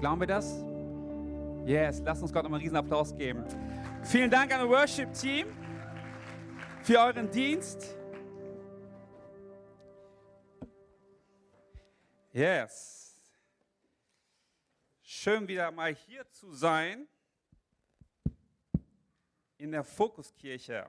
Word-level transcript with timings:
Glauben 0.00 0.20
wir 0.20 0.28
das? 0.28 0.64
Yes, 1.66 2.00
lasst 2.02 2.22
uns 2.22 2.32
Gott 2.32 2.42
nochmal 2.42 2.58
einen 2.58 2.64
riesen 2.64 2.76
Applaus 2.78 3.14
geben. 3.14 3.44
Vielen 4.02 4.30
Dank 4.30 4.50
an 4.50 4.60
das 4.60 4.68
Worship-Team 4.70 5.46
für 6.82 6.98
euren 6.98 7.30
Dienst. 7.30 7.98
Yes. 12.32 13.14
Schön 15.02 15.46
wieder 15.46 15.70
mal 15.70 15.94
hier 15.94 16.26
zu 16.30 16.50
sein 16.50 17.06
in 19.58 19.70
der 19.70 19.84
Fokuskirche. 19.84 20.86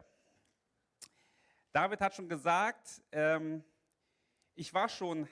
David 1.74 2.00
hat 2.00 2.16
schon 2.16 2.30
gesagt, 2.30 3.02
ähm, 3.12 3.62
ich 4.56 4.74
war 4.74 4.88
schon 4.88 5.28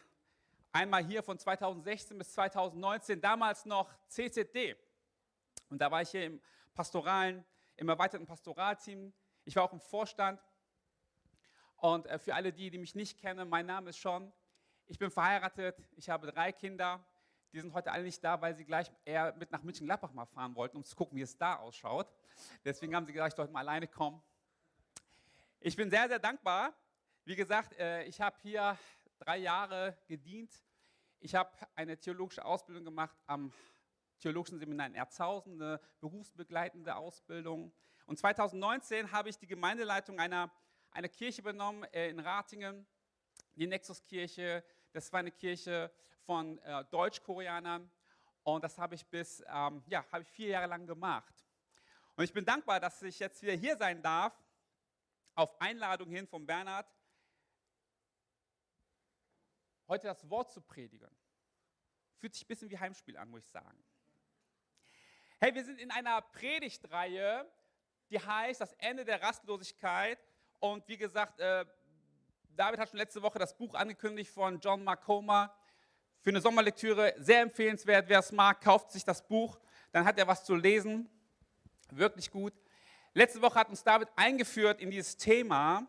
einmal 0.71 1.03
hier 1.03 1.23
von 1.23 1.37
2016 1.37 2.17
bis 2.17 2.33
2019, 2.33 3.21
damals 3.21 3.65
noch 3.65 3.89
CCD. 4.07 4.75
Und 5.69 5.79
da 5.79 5.89
war 5.91 6.01
ich 6.01 6.09
hier 6.09 6.25
im 6.25 6.41
pastoralen, 6.73 7.45
im 7.75 7.89
erweiterten 7.89 8.25
Pastoralteam. 8.25 9.13
Ich 9.45 9.55
war 9.55 9.63
auch 9.63 9.73
im 9.73 9.79
Vorstand. 9.79 10.41
Und 11.77 12.07
äh, 12.07 12.19
für 12.19 12.35
alle 12.35 12.51
die, 12.51 12.69
die 12.69 12.77
mich 12.77 12.95
nicht 12.95 13.19
kennen, 13.19 13.47
mein 13.47 13.65
Name 13.65 13.91
ist 13.91 14.01
Sean. 14.01 14.31
Ich 14.87 14.97
bin 14.97 15.11
verheiratet, 15.11 15.77
ich 15.95 16.09
habe 16.09 16.31
drei 16.31 16.51
Kinder. 16.51 17.03
Die 17.53 17.59
sind 17.59 17.73
heute 17.73 17.91
alle 17.91 18.03
nicht 18.03 18.23
da, 18.23 18.39
weil 18.41 18.55
sie 18.55 18.65
gleich 18.65 18.91
eher 19.05 19.33
mit 19.35 19.51
nach 19.51 19.63
München-Gladbach 19.63 20.11
mal 20.11 20.25
fahren 20.25 20.55
wollten, 20.55 20.77
um 20.77 20.83
zu 20.83 20.95
gucken, 20.95 21.17
wie 21.17 21.21
es 21.21 21.37
da 21.37 21.55
ausschaut. 21.55 22.07
Deswegen 22.63 22.95
haben 22.95 23.05
sie 23.05 23.13
gesagt, 23.13 23.33
ich 23.33 23.37
sollte 23.37 23.51
mal 23.51 23.61
alleine 23.61 23.87
kommen. 23.87 24.21
Ich 25.59 25.75
bin 25.75 25.89
sehr, 25.89 26.07
sehr 26.07 26.19
dankbar. 26.19 26.73
Wie 27.25 27.35
gesagt, 27.35 27.73
äh, 27.73 28.03
ich 28.03 28.21
habe 28.21 28.35
hier 28.41 28.77
drei 29.19 29.37
Jahre 29.37 29.97
gedient. 30.07 30.51
Ich 31.19 31.35
habe 31.35 31.51
eine 31.75 31.99
theologische 31.99 32.43
Ausbildung 32.43 32.85
gemacht 32.85 33.17
am 33.27 33.53
Theologischen 34.19 34.59
Seminar 34.59 34.87
in 34.87 34.95
Erzhausen, 34.95 35.61
eine 35.61 35.79
berufsbegleitende 35.99 36.95
Ausbildung. 36.95 37.73
Und 38.05 38.17
2019 38.17 39.11
habe 39.11 39.29
ich 39.29 39.37
die 39.37 39.47
Gemeindeleitung 39.47 40.19
einer, 40.19 40.51
einer 40.91 41.09
Kirche 41.09 41.41
übernommen 41.41 41.83
äh, 41.93 42.09
in 42.09 42.19
Ratingen, 42.19 42.87
die 43.55 43.67
Nexuskirche. 43.67 44.63
Das 44.91 45.11
war 45.13 45.19
eine 45.19 45.31
Kirche 45.31 45.91
von 46.25 46.57
äh, 46.59 46.83
Deutsch-Koreanern. 46.85 47.89
Und 48.43 48.63
das 48.63 48.77
habe 48.77 48.95
ich 48.95 49.05
bis, 49.05 49.43
ähm, 49.47 49.83
ja, 49.87 50.05
habe 50.11 50.23
ich 50.23 50.29
vier 50.31 50.49
Jahre 50.49 50.67
lang 50.67 50.85
gemacht. 50.85 51.45
Und 52.15 52.23
ich 52.23 52.33
bin 52.33 52.43
dankbar, 52.43 52.79
dass 52.79 53.01
ich 53.01 53.19
jetzt 53.19 53.41
wieder 53.41 53.53
hier 53.53 53.77
sein 53.77 54.01
darf, 54.01 54.33
auf 55.35 55.59
Einladung 55.61 56.09
hin 56.09 56.27
von 56.27 56.45
Bernhard, 56.45 56.87
heute 59.89 60.07
das 60.07 60.29
Wort 60.29 60.51
zu 60.51 60.61
predigen. 60.61 61.09
Fühlt 62.19 62.33
sich 62.33 62.45
ein 62.45 62.47
bisschen 62.47 62.69
wie 62.69 62.77
Heimspiel 62.77 63.17
an, 63.17 63.29
muss 63.29 63.41
ich 63.41 63.49
sagen. 63.49 63.83
Hey, 65.39 65.53
wir 65.55 65.65
sind 65.65 65.79
in 65.79 65.89
einer 65.89 66.21
Predigtreihe, 66.21 67.49
die 68.09 68.19
heißt 68.19 68.61
Das 68.61 68.73
Ende 68.73 69.03
der 69.03 69.21
Rastlosigkeit. 69.21 70.19
Und 70.59 70.87
wie 70.87 70.97
gesagt, 70.97 71.39
äh, 71.39 71.65
David 72.55 72.79
hat 72.79 72.89
schon 72.89 72.99
letzte 72.99 73.21
Woche 73.21 73.39
das 73.39 73.57
Buch 73.57 73.73
angekündigt 73.73 74.31
von 74.31 74.59
John 74.59 74.83
Marcoma. 74.83 75.55
Für 76.21 76.29
eine 76.29 76.41
Sommerlektüre 76.41 77.15
sehr 77.17 77.41
empfehlenswert. 77.41 78.09
Wer 78.09 78.19
es 78.19 78.31
mag, 78.31 78.61
kauft 78.61 78.91
sich 78.91 79.03
das 79.03 79.25
Buch. 79.25 79.59
Dann 79.91 80.05
hat 80.05 80.19
er 80.19 80.27
was 80.27 80.43
zu 80.43 80.55
lesen. 80.55 81.09
Wirklich 81.89 82.29
gut. 82.29 82.53
Letzte 83.13 83.41
Woche 83.41 83.55
hat 83.55 83.69
uns 83.69 83.83
David 83.83 84.09
eingeführt 84.15 84.81
in 84.81 84.91
dieses 84.91 85.17
Thema. 85.17 85.87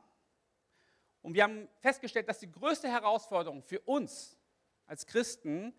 Und 1.23 1.35
wir 1.35 1.43
haben 1.43 1.69
festgestellt, 1.81 2.29
dass 2.29 2.39
die 2.39 2.51
größte 2.51 2.89
Herausforderung 2.89 3.63
für 3.63 3.81
uns 3.81 4.39
als 4.87 5.07
Christen 5.07 5.75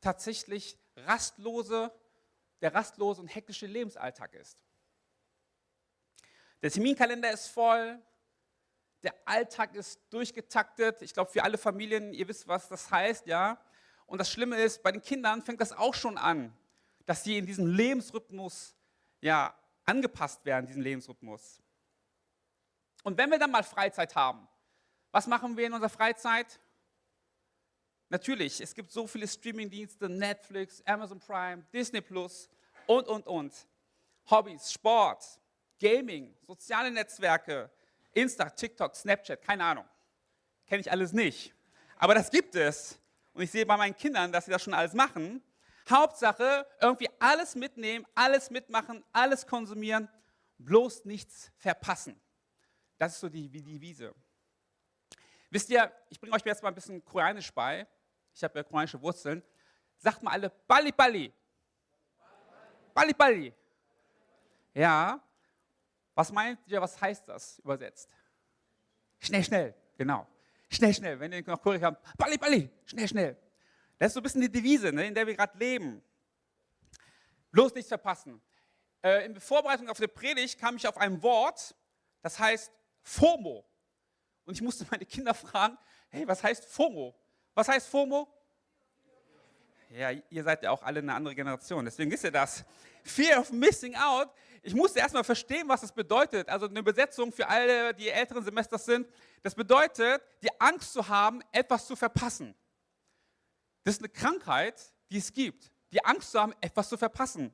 tatsächlich 0.00 0.78
rastlose, 0.96 1.92
der 2.60 2.74
rastlose 2.74 3.20
und 3.20 3.28
hektische 3.28 3.66
Lebensalltag 3.66 4.34
ist. 4.34 4.64
Der 6.62 6.70
Terminkalender 6.70 7.30
ist 7.30 7.48
voll, 7.48 8.00
der 9.02 9.14
Alltag 9.26 9.74
ist 9.74 10.00
durchgetaktet. 10.10 11.02
Ich 11.02 11.14
glaube, 11.14 11.30
für 11.30 11.44
alle 11.44 11.58
Familien, 11.58 12.12
ihr 12.12 12.26
wisst, 12.26 12.48
was 12.48 12.68
das 12.68 12.90
heißt, 12.90 13.26
ja. 13.26 13.62
Und 14.06 14.18
das 14.18 14.30
Schlimme 14.30 14.56
ist, 14.56 14.82
bei 14.82 14.90
den 14.90 15.02
Kindern 15.02 15.42
fängt 15.42 15.60
das 15.60 15.72
auch 15.72 15.94
schon 15.94 16.18
an, 16.18 16.56
dass 17.06 17.22
sie 17.22 17.38
in 17.38 17.46
diesem 17.46 17.66
Lebensrhythmus 17.66 18.74
ja, 19.20 19.54
angepasst 19.84 20.44
werden, 20.44 20.66
diesen 20.66 20.82
Lebensrhythmus. 20.82 21.62
Und 23.04 23.16
wenn 23.16 23.30
wir 23.30 23.38
dann 23.38 23.50
mal 23.50 23.62
Freizeit 23.62 24.16
haben, 24.16 24.47
was 25.10 25.26
machen 25.26 25.56
wir 25.56 25.66
in 25.66 25.72
unserer 25.72 25.88
Freizeit? 25.88 26.60
Natürlich, 28.10 28.60
es 28.60 28.74
gibt 28.74 28.90
so 28.90 29.06
viele 29.06 29.28
Streamingdienste, 29.28 30.08
Netflix, 30.08 30.82
Amazon 30.86 31.20
Prime, 31.20 31.64
Disney 31.72 32.00
Plus 32.00 32.48
und, 32.86 33.06
und, 33.06 33.26
und. 33.26 33.52
Hobbys, 34.30 34.72
Sport, 34.72 35.24
Gaming, 35.78 36.34
soziale 36.46 36.90
Netzwerke, 36.90 37.70
Insta, 38.12 38.48
TikTok, 38.50 38.96
Snapchat, 38.96 39.42
keine 39.42 39.64
Ahnung. 39.64 39.84
Kenne 40.66 40.80
ich 40.80 40.90
alles 40.90 41.12
nicht. 41.12 41.54
Aber 41.96 42.14
das 42.14 42.30
gibt 42.30 42.54
es. 42.54 42.98
Und 43.32 43.42
ich 43.42 43.50
sehe 43.50 43.64
bei 43.64 43.76
meinen 43.76 43.96
Kindern, 43.96 44.32
dass 44.32 44.46
sie 44.46 44.50
das 44.50 44.62
schon 44.62 44.74
alles 44.74 44.94
machen. 44.94 45.42
Hauptsache, 45.88 46.66
irgendwie 46.80 47.08
alles 47.18 47.54
mitnehmen, 47.54 48.06
alles 48.14 48.50
mitmachen, 48.50 49.04
alles 49.12 49.46
konsumieren, 49.46 50.08
bloß 50.58 51.04
nichts 51.04 51.50
verpassen. 51.56 52.20
Das 52.98 53.14
ist 53.14 53.20
so 53.20 53.28
die, 53.28 53.48
die 53.48 53.62
Devise. 53.62 54.14
Wisst 55.50 55.70
ihr, 55.70 55.90
ich 56.08 56.20
bringe 56.20 56.34
euch 56.34 56.44
jetzt 56.44 56.62
mal 56.62 56.68
ein 56.68 56.74
bisschen 56.74 57.04
Koreanisch 57.04 57.52
bei. 57.52 57.86
Ich 58.34 58.44
habe 58.44 58.58
ja 58.58 58.62
koreanische 58.62 59.00
Wurzeln. 59.00 59.42
Sagt 59.96 60.22
mal 60.22 60.32
alle 60.32 60.50
Bali 60.66 60.92
Bali. 60.92 61.32
Bali 62.94 63.12
Bali. 63.14 63.54
Ja. 64.74 65.20
Was 66.14 66.30
meint 66.32 66.60
ihr, 66.66 66.80
was 66.80 67.00
heißt 67.00 67.28
das 67.28 67.58
übersetzt? 67.60 68.14
Schnell, 69.20 69.44
schnell. 69.44 69.74
Genau. 69.96 70.26
Schnell, 70.70 70.94
schnell. 70.94 71.18
Wenn 71.18 71.32
ihr 71.32 71.42
nach 71.46 71.60
Korea 71.60 71.80
kommt, 71.80 71.98
Bali 72.16 72.36
Bali. 72.36 72.70
Schnell, 72.84 73.08
schnell. 73.08 73.36
Das 73.98 74.08
ist 74.08 74.14
so 74.14 74.20
ein 74.20 74.22
bisschen 74.22 74.40
die 74.42 74.50
Devise, 74.50 74.92
ne, 74.92 75.06
in 75.06 75.14
der 75.14 75.26
wir 75.26 75.34
gerade 75.34 75.58
leben. 75.58 76.02
Bloß 77.50 77.74
nichts 77.74 77.88
verpassen. 77.88 78.40
Äh, 79.02 79.26
in 79.26 79.40
Vorbereitung 79.40 79.88
auf 79.88 79.98
die 79.98 80.06
Predigt 80.06 80.58
kam 80.58 80.76
ich 80.76 80.86
auf 80.86 80.96
ein 80.96 81.22
Wort, 81.22 81.74
das 82.22 82.38
heißt 82.38 82.72
FOMO. 83.02 83.67
Und 84.48 84.54
ich 84.54 84.62
musste 84.62 84.86
meine 84.90 85.04
Kinder 85.04 85.34
fragen, 85.34 85.76
hey, 86.08 86.26
was 86.26 86.42
heißt 86.42 86.64
FOMO? 86.64 87.14
Was 87.52 87.68
heißt 87.68 87.86
FOMO? 87.86 88.26
Ja, 89.90 90.10
ihr 90.10 90.42
seid 90.42 90.62
ja 90.62 90.70
auch 90.70 90.82
alle 90.82 91.00
eine 91.00 91.12
andere 91.12 91.34
Generation, 91.34 91.84
deswegen 91.84 92.10
wisst 92.10 92.24
ihr 92.24 92.30
das. 92.30 92.64
Fear 93.04 93.40
of 93.40 93.52
Missing 93.52 93.94
Out. 93.94 94.30
Ich 94.62 94.74
musste 94.74 95.00
erstmal 95.00 95.22
verstehen, 95.22 95.68
was 95.68 95.82
das 95.82 95.92
bedeutet. 95.92 96.48
Also 96.48 96.66
eine 96.66 96.78
Übersetzung 96.78 97.30
für 97.30 97.46
alle, 97.46 97.92
die 97.92 98.08
älteren 98.08 98.42
Semester 98.42 98.78
sind. 98.78 99.06
Das 99.42 99.54
bedeutet, 99.54 100.22
die 100.42 100.48
Angst 100.58 100.94
zu 100.94 101.06
haben, 101.06 101.42
etwas 101.52 101.86
zu 101.86 101.94
verpassen. 101.94 102.54
Das 103.84 103.96
ist 103.96 104.00
eine 104.00 104.08
Krankheit, 104.08 104.80
die 105.10 105.18
es 105.18 105.30
gibt. 105.30 105.70
Die 105.92 106.02
Angst 106.06 106.32
zu 106.32 106.40
haben, 106.40 106.54
etwas 106.62 106.88
zu 106.88 106.96
verpassen. 106.96 107.52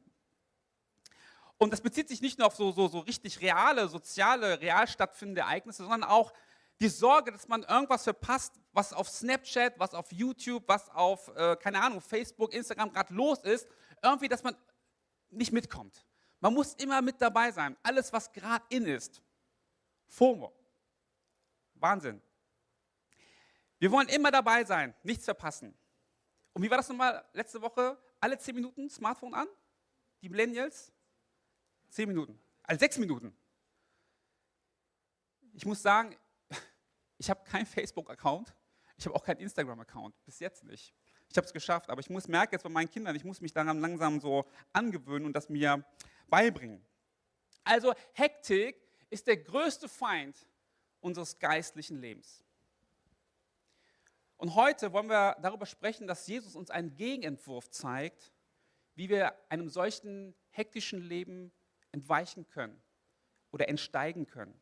Und 1.59 1.73
das 1.73 1.81
bezieht 1.81 2.09
sich 2.09 2.21
nicht 2.21 2.39
nur 2.39 2.47
auf 2.47 2.55
so, 2.55 2.71
so, 2.71 2.87
so 2.87 3.01
richtig 3.01 3.41
reale, 3.41 3.89
soziale, 3.89 4.61
real 4.61 4.87
stattfindende 4.87 5.41
Ereignisse, 5.41 5.83
sondern 5.83 6.05
auch 6.05 6.33
die 6.81 6.89
Sorge, 6.89 7.33
dass 7.33 7.49
man 7.49 7.63
irgendwas 7.63 8.05
verpasst, 8.05 8.61
was 8.73 8.93
auf 8.93 9.09
Snapchat, 9.09 9.79
was 9.79 9.95
auf 9.95 10.11
YouTube, 10.13 10.65
was 10.67 10.89
auf, 10.91 11.29
äh, 11.37 11.57
keine 11.57 11.81
Ahnung, 11.81 12.01
Facebook, 12.01 12.53
Instagram 12.53 12.93
gerade 12.93 13.15
los 13.15 13.39
ist, 13.45 13.69
irgendwie, 14.03 14.29
dass 14.29 14.43
man 14.43 14.57
nicht 15.31 15.53
mitkommt. 15.53 16.05
Man 16.41 16.53
muss 16.53 16.75
immer 16.75 17.01
mit 17.01 17.21
dabei 17.21 17.51
sein. 17.53 17.77
Alles, 17.83 18.13
was 18.13 18.33
gerade 18.33 18.65
in 18.69 18.87
ist. 18.87 19.23
FOMO. 20.09 20.53
Wahnsinn. 21.75 22.21
Wir 23.79 23.91
wollen 23.91 24.09
immer 24.09 24.31
dabei 24.31 24.65
sein, 24.65 24.95
nichts 25.03 25.25
verpassen. 25.25 25.77
Und 26.53 26.63
wie 26.63 26.71
war 26.71 26.77
das 26.77 26.89
nochmal 26.89 27.25
letzte 27.33 27.61
Woche? 27.61 27.99
Alle 28.21 28.39
zehn 28.39 28.55
Minuten 28.55 28.89
Smartphone 28.89 29.35
an? 29.35 29.49
Die 30.23 30.29
Millennials? 30.29 30.93
Zehn 31.89 32.09
Minuten. 32.09 32.41
Also 32.63 32.81
sechs 32.81 32.97
Minuten. 32.97 33.37
Ich 35.53 35.67
muss 35.67 35.83
sagen, 35.83 36.17
ich 37.19 37.31
habe 37.31 37.43
keinen 37.45 37.67
Facebook-Account, 37.67 38.55
ich 38.97 39.07
habe 39.07 39.15
auch 39.17 39.25
keinen 39.25 39.41
Instagram-Account, 39.41 40.15
bis 40.25 40.39
jetzt 40.39 40.65
nicht. 40.65 40.95
Ich 41.29 41.37
habe 41.37 41.47
es 41.47 41.53
geschafft, 41.53 41.91
aber 41.91 42.01
ich 42.01 42.11
muss 42.11 42.29
merke 42.29 42.53
jetzt 42.53 42.63
bei 42.63 42.69
meinen 42.69 42.91
Kindern, 42.91 43.17
ich 43.17 43.25
muss 43.25 43.41
mich 43.41 43.53
daran 43.53 43.81
langsam 43.81 44.21
so 44.21 44.45
angewöhnen 44.73 45.27
und 45.27 45.35
das 45.35 45.49
mir 45.49 45.85
beibringen. 46.29 46.85
Also 47.65 47.95
Hektik 48.13 48.77
ist 49.11 49.27
der 49.27 49.39
größte 49.39 49.89
Feind 49.89 50.49
unseres 51.01 51.39
geistlichen 51.39 52.01
Lebens. 52.01 52.45
Und 54.37 54.55
heute 54.55 54.93
wollen 54.93 55.09
wir 55.09 55.37
darüber 55.41 55.67
sprechen, 55.67 56.07
dass 56.07 56.27
Jesus 56.27 56.55
uns 56.55 56.71
einen 56.71 56.97
Gegenentwurf 56.97 57.71
zeigt, 57.71 58.33
wie 58.95 59.09
wir 59.09 59.35
einem 59.49 59.69
solchen 59.69 60.35
hektischen 60.51 61.01
Leben 61.01 61.53
entweichen 61.93 62.47
können 62.49 62.83
oder 63.51 63.69
entsteigen 63.69 64.27
können. 64.27 64.61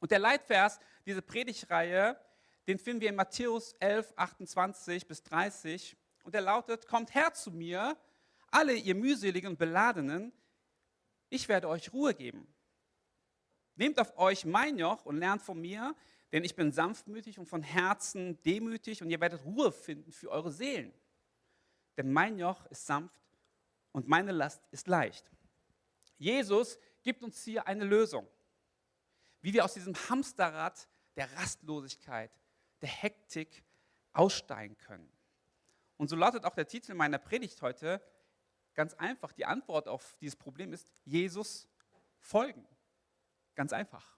Und 0.00 0.10
der 0.10 0.18
Leitvers, 0.18 0.80
diese 1.06 1.22
Predigtreihe, 1.22 2.18
den 2.66 2.78
finden 2.78 3.02
wir 3.02 3.10
in 3.10 3.16
Matthäus 3.16 3.74
11, 3.74 4.12
28 4.16 5.06
bis 5.06 5.22
30. 5.22 5.96
Und 6.24 6.34
der 6.34 6.40
lautet, 6.40 6.86
kommt 6.86 7.14
her 7.14 7.32
zu 7.32 7.50
mir, 7.50 7.96
alle 8.50 8.74
ihr 8.74 8.94
mühseligen 8.94 9.50
und 9.50 9.58
beladenen, 9.58 10.32
ich 11.28 11.48
werde 11.48 11.68
euch 11.68 11.92
Ruhe 11.92 12.14
geben. 12.14 12.52
Nehmt 13.76 13.98
auf 14.00 14.18
euch 14.18 14.44
mein 14.44 14.78
Joch 14.78 15.06
und 15.06 15.16
lernt 15.16 15.42
von 15.42 15.60
mir, 15.60 15.94
denn 16.32 16.44
ich 16.44 16.54
bin 16.54 16.72
sanftmütig 16.72 17.38
und 17.38 17.46
von 17.46 17.62
Herzen 17.62 18.42
demütig 18.42 19.02
und 19.02 19.10
ihr 19.10 19.20
werdet 19.20 19.44
Ruhe 19.44 19.72
finden 19.72 20.12
für 20.12 20.30
eure 20.30 20.50
Seelen. 20.50 20.92
Denn 21.96 22.12
mein 22.12 22.38
Joch 22.38 22.66
ist 22.66 22.86
sanft 22.86 23.20
und 23.92 24.08
meine 24.08 24.32
Last 24.32 24.62
ist 24.70 24.86
leicht. 24.86 25.30
Jesus 26.18 26.78
gibt 27.02 27.22
uns 27.22 27.42
hier 27.42 27.66
eine 27.66 27.84
Lösung, 27.84 28.28
wie 29.40 29.52
wir 29.52 29.64
aus 29.64 29.74
diesem 29.74 29.94
Hamsterrad 29.94 30.88
der 31.16 31.32
Rastlosigkeit, 31.36 32.30
der 32.80 32.88
Hektik 32.88 33.64
aussteigen 34.12 34.76
können. 34.76 35.10
Und 35.96 36.08
so 36.08 36.16
lautet 36.16 36.44
auch 36.44 36.54
der 36.54 36.66
Titel 36.66 36.94
meiner 36.94 37.18
Predigt 37.18 37.60
heute 37.62 38.02
ganz 38.74 38.94
einfach. 38.94 39.32
Die 39.32 39.44
Antwort 39.44 39.88
auf 39.88 40.16
dieses 40.20 40.36
Problem 40.36 40.72
ist 40.72 40.88
Jesus 41.04 41.68
folgen. 42.18 42.66
Ganz 43.54 43.72
einfach. 43.72 44.16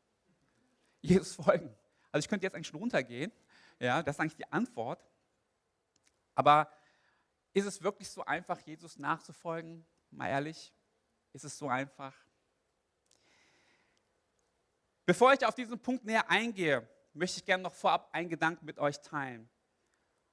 Jesus 1.00 1.34
folgen. 1.34 1.74
Also 2.12 2.24
ich 2.24 2.28
könnte 2.28 2.46
jetzt 2.46 2.54
eigentlich 2.54 2.68
schon 2.68 2.78
runtergehen. 2.78 3.32
Ja, 3.80 4.02
das 4.02 4.16
ist 4.16 4.20
eigentlich 4.20 4.36
die 4.36 4.52
Antwort. 4.52 5.04
Aber 6.34 6.72
ist 7.52 7.66
es 7.66 7.82
wirklich 7.82 8.08
so 8.08 8.24
einfach, 8.24 8.60
Jesus 8.60 8.98
nachzufolgen? 8.98 9.84
Mal 10.10 10.28
ehrlich, 10.28 10.72
ist 11.32 11.44
es 11.44 11.58
so 11.58 11.68
einfach? 11.68 12.14
Bevor 15.12 15.34
ich 15.34 15.44
auf 15.44 15.54
diesen 15.54 15.78
Punkt 15.78 16.06
näher 16.06 16.30
eingehe, 16.30 16.88
möchte 17.12 17.38
ich 17.38 17.44
gerne 17.44 17.62
noch 17.62 17.74
vorab 17.74 18.08
einen 18.14 18.30
Gedanken 18.30 18.64
mit 18.64 18.78
euch 18.78 18.98
teilen. 19.02 19.46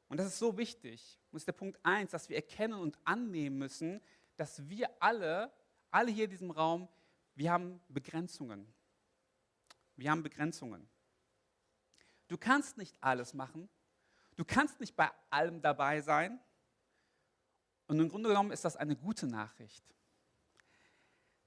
Und 0.08 0.16
das 0.16 0.28
ist 0.28 0.40
so 0.40 0.58
wichtig. 0.58 1.20
Und 1.26 1.34
das 1.34 1.42
ist 1.42 1.48
der 1.48 1.52
Punkt 1.52 1.78
1, 1.84 2.12
dass 2.12 2.30
wir 2.30 2.38
erkennen 2.38 2.80
und 2.80 2.98
annehmen 3.04 3.58
müssen, 3.58 4.00
dass 4.38 4.70
wir 4.70 4.90
alle, 5.02 5.52
alle 5.92 6.12
hier 6.12 6.24
in 6.24 6.30
diesem 6.30 6.50
Raum, 6.50 6.88
wir 7.36 7.52
haben 7.52 7.82
Begrenzungen. 7.90 8.74
Wir 9.98 10.12
haben 10.12 10.24
Begrenzungen. 10.24 10.88
Du 12.30 12.38
kannst 12.38 12.78
nicht 12.78 12.96
alles 13.04 13.34
machen. 13.34 13.68
Du 14.38 14.46
kannst 14.46 14.80
nicht 14.80 14.96
bei 14.96 15.12
allem 15.30 15.62
dabei 15.62 16.00
sein. 16.00 16.40
Und 17.88 18.00
im 18.00 18.08
Grunde 18.08 18.30
genommen 18.30 18.52
ist 18.52 18.64
das 18.64 18.78
eine 18.78 18.96
gute 18.96 19.28
Nachricht. 19.28 19.84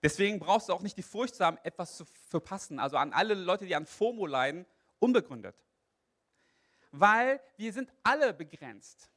Deswegen 0.03 0.41
brauchst 0.41 0.69
du 0.69 0.73
auch 0.73 0.83
nicht 0.83 0.99
die 0.99 1.03
Furcht 1.03 1.37
zu 1.37 1.45
haben, 1.45 1.59
etwas 1.63 1.97
zu 1.97 2.05
verpassen. 2.05 2.81
Also 2.81 2.97
an 2.97 3.13
alle 3.13 3.35
Leute, 3.35 3.67
die 3.67 3.77
an 3.77 3.87
FOMO 3.87 4.27
leiden, 4.27 4.67
unbegründet. 4.99 5.57
Weil 6.91 7.41
wir 7.57 7.73
sind 7.73 7.93
alle 8.03 8.35
begrenzt. 8.35 9.11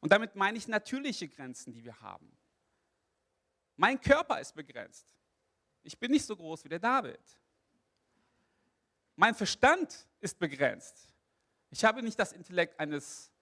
Und 0.00 0.12
damit 0.12 0.36
meine 0.36 0.56
ich 0.56 0.68
natürliche 0.68 1.28
Grenzen, 1.28 1.72
die 1.72 1.82
wir 1.82 2.00
haben. 2.00 2.36
Mein 3.76 4.00
Körper 4.00 4.40
ist 4.40 4.54
begrenzt. 4.54 5.12
Ich 5.82 5.98
bin 5.98 6.12
nicht 6.12 6.24
so 6.24 6.36
groß 6.36 6.64
wie 6.64 6.68
der 6.68 6.78
David. 6.78 7.20
Mein 9.16 9.34
Verstand 9.34 10.06
ist 10.20 10.38
begrenzt. 10.38 11.08
Ich 11.70 11.84
habe 11.84 12.02
nicht 12.02 12.18
das 12.18 12.32
Intellekt 12.32 12.78
eines 12.78 13.32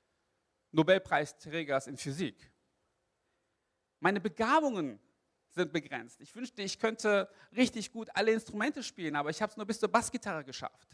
Nobelpreisträgers 0.70 1.86
in 1.86 1.98
Physik. 1.98 2.50
Meine 4.00 4.20
Begabungen 4.20 4.98
sind 5.54 5.72
begrenzt. 5.72 6.20
Ich 6.20 6.34
wünschte, 6.34 6.62
ich 6.62 6.78
könnte 6.78 7.28
richtig 7.54 7.92
gut 7.92 8.08
alle 8.14 8.32
Instrumente 8.32 8.82
spielen, 8.82 9.16
aber 9.16 9.30
ich 9.30 9.40
habe 9.42 9.50
es 9.50 9.56
nur 9.56 9.66
bis 9.66 9.80
zur 9.80 9.90
Bassgitarre 9.90 10.44
geschafft. 10.44 10.88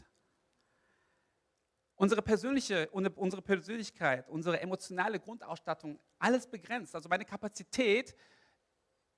Unsere 1.95 2.21
persönliche, 2.21 2.89
unsere 2.91 3.41
Persönlichkeit, 3.41 4.29
unsere 4.29 4.61
emotionale 4.61 5.19
Grundausstattung, 5.19 5.99
alles 6.17 6.47
begrenzt. 6.47 6.95
Also 6.95 7.09
meine 7.09 7.25
Kapazität, 7.25 8.15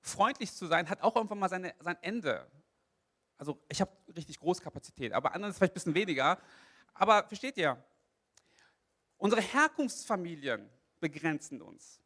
freundlich 0.00 0.52
zu 0.52 0.66
sein, 0.66 0.88
hat 0.88 1.00
auch 1.00 1.14
irgendwann 1.14 1.38
mal 1.38 1.48
seine, 1.48 1.74
sein 1.78 1.96
Ende. 2.02 2.50
Also 3.38 3.62
ich 3.68 3.80
habe 3.80 3.92
richtig 4.16 4.38
Großkapazität, 4.40 5.12
aber 5.12 5.32
anderen 5.32 5.52
ist 5.52 5.58
vielleicht 5.58 5.72
ein 5.72 5.74
bisschen 5.74 5.94
weniger. 5.94 6.40
Aber 6.92 7.26
versteht 7.28 7.56
ihr? 7.56 7.82
Unsere 9.16 9.40
Herkunftsfamilien 9.40 10.68
begrenzen 10.98 11.62
uns. 11.62 12.01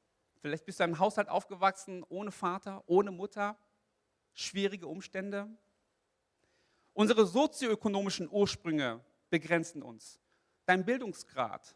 Vielleicht 0.46 0.64
bist 0.64 0.78
du 0.78 0.84
in 0.84 0.90
einem 0.90 1.00
Haushalt 1.00 1.28
aufgewachsen, 1.28 2.04
ohne 2.08 2.30
Vater, 2.30 2.84
ohne 2.86 3.10
Mutter, 3.10 3.58
schwierige 4.32 4.86
Umstände. 4.86 5.48
Unsere 6.92 7.26
sozioökonomischen 7.26 8.30
Ursprünge 8.30 9.04
begrenzen 9.28 9.82
uns. 9.82 10.20
Dein 10.64 10.84
Bildungsgrad, 10.84 11.74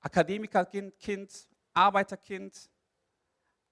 Akademikerkind, 0.00 0.98
kind, 0.98 1.48
Arbeiterkind, 1.74 2.70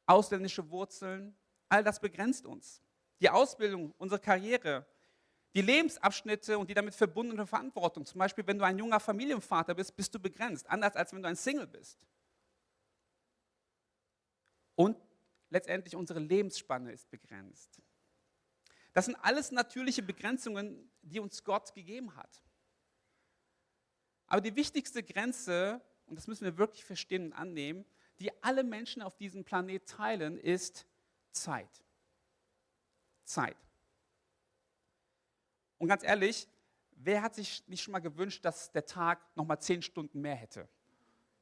ausländische 0.04 0.68
Wurzeln, 0.68 1.34
all 1.70 1.82
das 1.82 1.98
begrenzt 1.98 2.44
uns. 2.44 2.82
Die 3.22 3.30
Ausbildung, 3.30 3.94
unsere 3.96 4.20
Karriere, 4.20 4.84
die 5.54 5.62
Lebensabschnitte 5.62 6.58
und 6.58 6.68
die 6.68 6.74
damit 6.74 6.94
verbundene 6.94 7.46
Verantwortung. 7.46 8.04
Zum 8.04 8.18
Beispiel, 8.18 8.46
wenn 8.46 8.58
du 8.58 8.66
ein 8.66 8.78
junger 8.78 9.00
Familienvater 9.00 9.74
bist, 9.74 9.96
bist 9.96 10.14
du 10.14 10.18
begrenzt, 10.18 10.68
anders 10.68 10.94
als 10.94 11.14
wenn 11.14 11.22
du 11.22 11.28
ein 11.30 11.36
Single 11.36 11.66
bist. 11.66 12.06
Und 14.74 14.96
letztendlich 15.50 15.96
unsere 15.96 16.19
Lebensspanne 16.19 16.92
ist 16.92 17.10
begrenzt. 17.10 17.80
Das 18.92 19.06
sind 19.06 19.16
alles 19.16 19.52
natürliche 19.52 20.02
Begrenzungen, 20.02 20.90
die 21.02 21.20
uns 21.20 21.44
Gott 21.44 21.74
gegeben 21.74 22.14
hat. 22.16 22.42
Aber 24.26 24.40
die 24.40 24.56
wichtigste 24.56 25.02
Grenze, 25.02 25.80
und 26.06 26.16
das 26.16 26.26
müssen 26.26 26.44
wir 26.44 26.58
wirklich 26.58 26.84
verstehen 26.84 27.26
und 27.26 27.32
annehmen, 27.32 27.84
die 28.19 28.30
alle 28.42 28.64
Menschen 28.64 29.02
auf 29.02 29.16
diesem 29.16 29.44
Planet 29.44 29.86
teilen, 29.86 30.38
ist 30.38 30.86
Zeit. 31.32 31.84
Zeit. 33.25 33.56
Und 35.78 35.88
ganz 35.88 36.02
ehrlich, 36.02 36.48
wer 36.92 37.22
hat 37.22 37.34
sich 37.34 37.66
nicht 37.66 37.82
schon 37.82 37.92
mal 37.92 37.98
gewünscht, 37.98 38.44
dass 38.44 38.70
der 38.72 38.86
Tag 38.86 39.20
noch 39.36 39.44
mal 39.44 39.58
zehn 39.58 39.82
Stunden 39.82 40.20
mehr 40.20 40.36
hätte? 40.36 40.68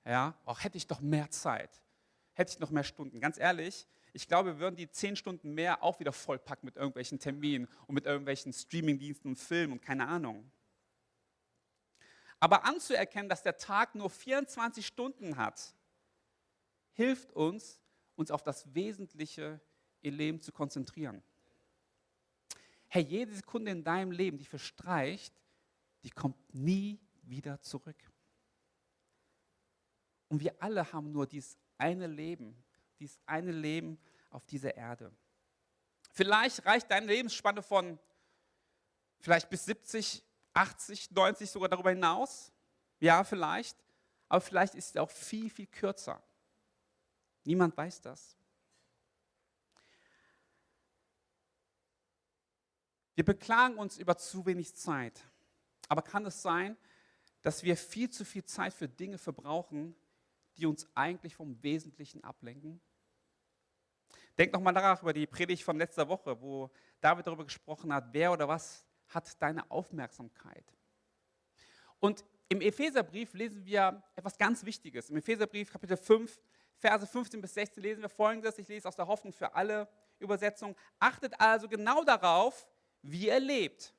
Ja, 0.05 0.37
auch 0.44 0.62
hätte 0.62 0.79
ich 0.79 0.87
doch 0.87 1.00
mehr 1.00 1.31
Zeit 1.31 1.83
hätte 2.41 2.55
ich 2.55 2.59
noch 2.59 2.71
mehr 2.71 2.85
Stunden. 2.85 3.21
Ganz 3.21 3.39
ehrlich, 3.39 3.87
ich 4.13 4.27
glaube, 4.27 4.55
wir 4.55 4.59
würden 4.59 4.77
die 4.77 4.91
zehn 4.91 5.15
Stunden 5.15 5.53
mehr 5.53 5.83
auch 5.83 6.01
wieder 6.01 6.13
vollpacken 6.13 6.67
mit 6.67 6.77
irgendwelchen 6.77 7.19
Terminen 7.19 7.69
und 7.87 7.95
mit 7.95 8.07
irgendwelchen 8.07 8.53
Streamingdiensten 8.53 9.31
und 9.31 9.37
Filmen 9.37 9.75
und 9.75 9.83
keine 9.83 10.09
Ahnung. 10.09 10.51
Aber 12.41 12.65
anzuerkennen, 12.65 13.29
dass 13.29 13.43
der 13.43 13.59
Tag 13.59 13.95
nur 13.95 14.09
24 14.09 14.87
Stunden 14.87 15.37
hat, 15.37 15.75
hilft 16.93 17.33
uns, 17.33 17.79
uns 18.17 18.31
auf 18.31 18.43
das 18.43 18.75
Wesentliche 18.75 19.61
im 20.00 20.14
Leben 20.14 20.41
zu 20.41 20.50
konzentrieren. 20.50 21.23
Hey, 22.88 23.03
jede 23.03 23.35
Sekunde 23.35 23.71
in 23.71 23.85
deinem 23.85 24.11
Leben, 24.11 24.38
die 24.38 24.47
verstreicht, 24.47 25.35
die 26.03 26.11
kommt 26.11 26.55
nie 26.55 26.99
wieder 27.23 27.61
zurück. 27.61 28.11
Und 30.29 30.41
wir 30.41 30.61
alle 30.62 30.91
haben 30.93 31.12
nur 31.12 31.26
dieses 31.26 31.59
eine 31.81 32.07
Leben, 32.07 32.63
dieses 32.99 33.19
eine 33.27 33.53
Leben 33.53 33.99
auf 34.31 34.45
dieser 34.47 34.77
Erde. 34.77 35.11
Vielleicht 36.13 36.65
reicht 36.67 36.91
deine 36.91 37.07
Lebensspanne 37.07 37.63
von 37.63 37.99
vielleicht 39.21 39.49
bis 39.49 39.65
70, 39.65 40.25
80, 40.55 41.11
90, 41.11 41.51
sogar 41.51 41.69
darüber 41.69 41.91
hinaus. 41.91 42.53
Ja, 42.99 43.25
vielleicht. 43.25 43.77
Aber 44.29 44.41
vielleicht 44.41 44.75
ist 44.75 44.91
es 44.91 44.97
auch 44.97 45.11
viel, 45.11 45.51
viel 45.51 45.67
kürzer. 45.67 46.23
Niemand 47.45 47.77
weiß 47.77 48.01
das. 48.03 48.37
Wir 53.15 53.25
beklagen 53.25 53.77
uns 53.77 53.99
über 53.99 54.17
zu 54.17 54.47
wenig 54.47 54.75
Zeit. 54.75 55.25
Aber 55.89 56.03
kann 56.03 56.25
es 56.27 56.43
sein, 56.43 56.77
dass 57.43 57.63
wir 57.63 57.77
viel 57.77 58.11
zu 58.11 58.25
viel 58.25 58.45
Zeit 58.45 58.73
für 58.73 58.89
Dinge 58.89 59.19
verbrauchen, 59.19 59.97
die 60.61 60.67
uns 60.67 60.88
eigentlich 60.95 61.35
vom 61.35 61.61
Wesentlichen 61.62 62.23
ablenken? 62.23 62.81
Denk 64.38 64.52
nochmal 64.52 64.73
nach 64.73 65.02
über 65.02 65.12
die 65.12 65.26
Predigt 65.26 65.62
von 65.62 65.76
letzter 65.76 66.09
Woche, 66.09 66.40
wo 66.40 66.71
David 67.00 67.26
darüber 67.26 67.45
gesprochen 67.45 67.93
hat, 67.93 68.09
wer 68.12 68.33
oder 68.33 68.49
was 68.49 68.87
hat 69.09 69.40
deine 69.43 69.69
Aufmerksamkeit. 69.71 70.64
Und 71.99 72.25
im 72.49 72.61
Epheserbrief 72.61 73.35
lesen 73.35 73.64
wir 73.64 74.02
etwas 74.17 74.37
ganz 74.38 74.64
Wichtiges. 74.64 75.11
Im 75.11 75.17
Epheserbrief 75.17 75.71
Kapitel 75.71 75.97
5, 75.97 76.40
Verse 76.76 77.07
15 77.07 77.40
bis 77.40 77.55
16 77.55 77.83
lesen 77.83 78.02
wir 78.02 78.09
folgendes. 78.09 78.59
Ich 78.59 78.67
lese 78.67 78.88
aus 78.88 78.97
der 78.97 79.07
Hoffnung 79.07 79.33
für 79.33 79.55
alle 79.55 79.87
Übersetzung. 80.19 80.75
Achtet 80.99 81.38
also 81.38 81.69
genau 81.69 82.05
darauf, 82.05 82.67
wie 83.02 83.26
ihr 83.26 83.38
lebt. 83.38 83.95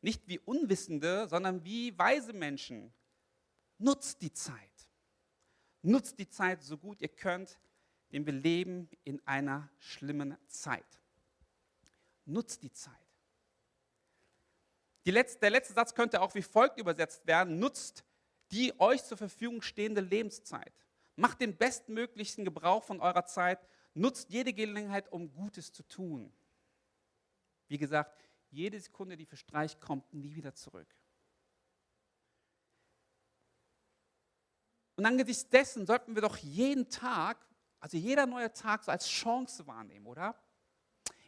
Nicht 0.00 0.26
wie 0.26 0.38
Unwissende, 0.38 1.28
sondern 1.28 1.64
wie 1.64 1.96
weise 1.98 2.32
Menschen. 2.32 2.92
Nutzt 3.78 4.22
die 4.22 4.32
Zeit. 4.32 4.75
Nutzt 5.86 6.18
die 6.18 6.28
Zeit 6.28 6.64
so 6.64 6.76
gut 6.76 7.00
ihr 7.00 7.08
könnt, 7.08 7.60
denn 8.10 8.26
wir 8.26 8.32
leben 8.32 8.90
in 9.04 9.24
einer 9.24 9.70
schlimmen 9.78 10.36
Zeit. 10.48 11.00
Nutzt 12.24 12.64
die 12.64 12.72
Zeit. 12.72 12.92
Die 15.04 15.12
letzte, 15.12 15.38
der 15.38 15.50
letzte 15.50 15.74
Satz 15.74 15.94
könnte 15.94 16.20
auch 16.20 16.34
wie 16.34 16.42
folgt 16.42 16.80
übersetzt 16.80 17.24
werden. 17.28 17.60
Nutzt 17.60 18.04
die 18.50 18.74
euch 18.80 19.04
zur 19.04 19.16
Verfügung 19.16 19.62
stehende 19.62 20.00
Lebenszeit. 20.00 20.72
macht 21.14 21.40
den 21.40 21.56
bestmöglichen 21.56 22.44
Gebrauch 22.44 22.82
von 22.82 23.00
eurer 23.00 23.24
Zeit, 23.24 23.64
nutzt 23.94 24.28
jede 24.30 24.52
Gelegenheit, 24.52 25.10
um 25.12 25.32
Gutes 25.32 25.72
zu 25.72 25.84
tun. 25.84 26.32
Wie 27.68 27.78
gesagt, 27.78 28.28
jede 28.50 28.80
Sekunde, 28.80 29.16
die 29.16 29.24
verstreicht, 29.24 29.80
kommt 29.80 30.12
nie 30.12 30.34
wieder 30.34 30.52
zurück. 30.52 30.92
Und 34.96 35.04
angesichts 35.04 35.48
dessen 35.48 35.86
sollten 35.86 36.14
wir 36.14 36.22
doch 36.22 36.36
jeden 36.38 36.88
Tag, 36.88 37.38
also 37.80 37.96
jeder 37.96 38.26
neue 38.26 38.52
Tag, 38.52 38.82
so 38.82 38.90
als 38.90 39.06
Chance 39.06 39.66
wahrnehmen, 39.66 40.06
oder? 40.06 40.34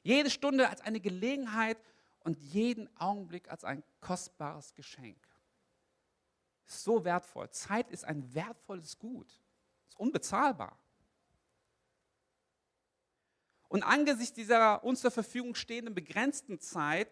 Jede 0.02 0.30
Stunde 0.30 0.68
als 0.68 0.80
eine 0.80 1.00
Gelegenheit 1.00 1.78
und 2.20 2.38
jeden 2.38 2.88
Augenblick 2.98 3.50
als 3.50 3.64
ein 3.64 3.84
kostbares 4.00 4.74
Geschenk. 4.74 5.18
So 6.64 7.04
wertvoll. 7.04 7.50
Zeit 7.50 7.90
ist 7.90 8.04
ein 8.04 8.34
wertvolles 8.34 8.98
Gut. 8.98 9.30
Ist 9.88 9.98
unbezahlbar. 9.98 10.78
Und 13.68 13.82
angesichts 13.82 14.34
dieser 14.34 14.82
uns 14.82 15.02
zur 15.02 15.10
Verfügung 15.10 15.54
stehenden 15.54 15.94
begrenzten 15.94 16.58
Zeit 16.58 17.10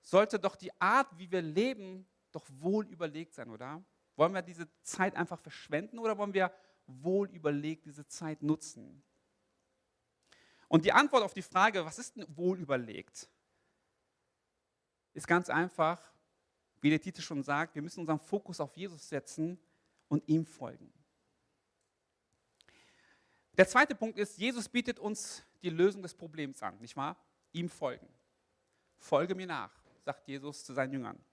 sollte 0.00 0.38
doch 0.38 0.56
die 0.56 0.72
Art, 0.80 1.06
wie 1.18 1.30
wir 1.30 1.42
leben, 1.42 2.08
doch 2.32 2.46
wohl 2.48 2.86
überlegt 2.86 3.34
sein, 3.34 3.50
oder? 3.50 3.82
Wollen 4.18 4.34
wir 4.34 4.42
diese 4.42 4.68
Zeit 4.82 5.14
einfach 5.14 5.38
verschwenden 5.38 6.00
oder 6.00 6.18
wollen 6.18 6.34
wir 6.34 6.52
wohl 6.88 7.30
überlegt 7.30 7.84
diese 7.84 8.04
Zeit 8.08 8.42
nutzen? 8.42 9.00
Und 10.66 10.84
die 10.84 10.90
Antwort 10.90 11.22
auf 11.22 11.34
die 11.34 11.42
Frage, 11.42 11.84
was 11.84 12.00
ist 12.00 12.16
denn 12.16 12.26
wohl 12.36 12.58
überlegt, 12.58 13.28
ist 15.14 15.28
ganz 15.28 15.48
einfach, 15.48 16.02
wie 16.80 16.90
der 16.90 17.00
Titel 17.00 17.22
schon 17.22 17.44
sagt, 17.44 17.76
wir 17.76 17.82
müssen 17.82 18.00
unseren 18.00 18.18
Fokus 18.18 18.58
auf 18.58 18.76
Jesus 18.76 19.08
setzen 19.08 19.56
und 20.08 20.26
ihm 20.28 20.44
folgen. 20.44 20.92
Der 23.52 23.68
zweite 23.68 23.94
Punkt 23.94 24.18
ist, 24.18 24.36
Jesus 24.36 24.68
bietet 24.68 24.98
uns 24.98 25.44
die 25.62 25.70
Lösung 25.70 26.02
des 26.02 26.14
Problems 26.14 26.60
an, 26.60 26.76
nicht 26.80 26.96
wahr? 26.96 27.16
Ihm 27.52 27.68
folgen. 27.68 28.08
Folge 28.96 29.36
mir 29.36 29.46
nach, 29.46 29.72
sagt 30.04 30.26
Jesus 30.26 30.64
zu 30.64 30.74
seinen 30.74 30.92
Jüngern. 30.92 31.24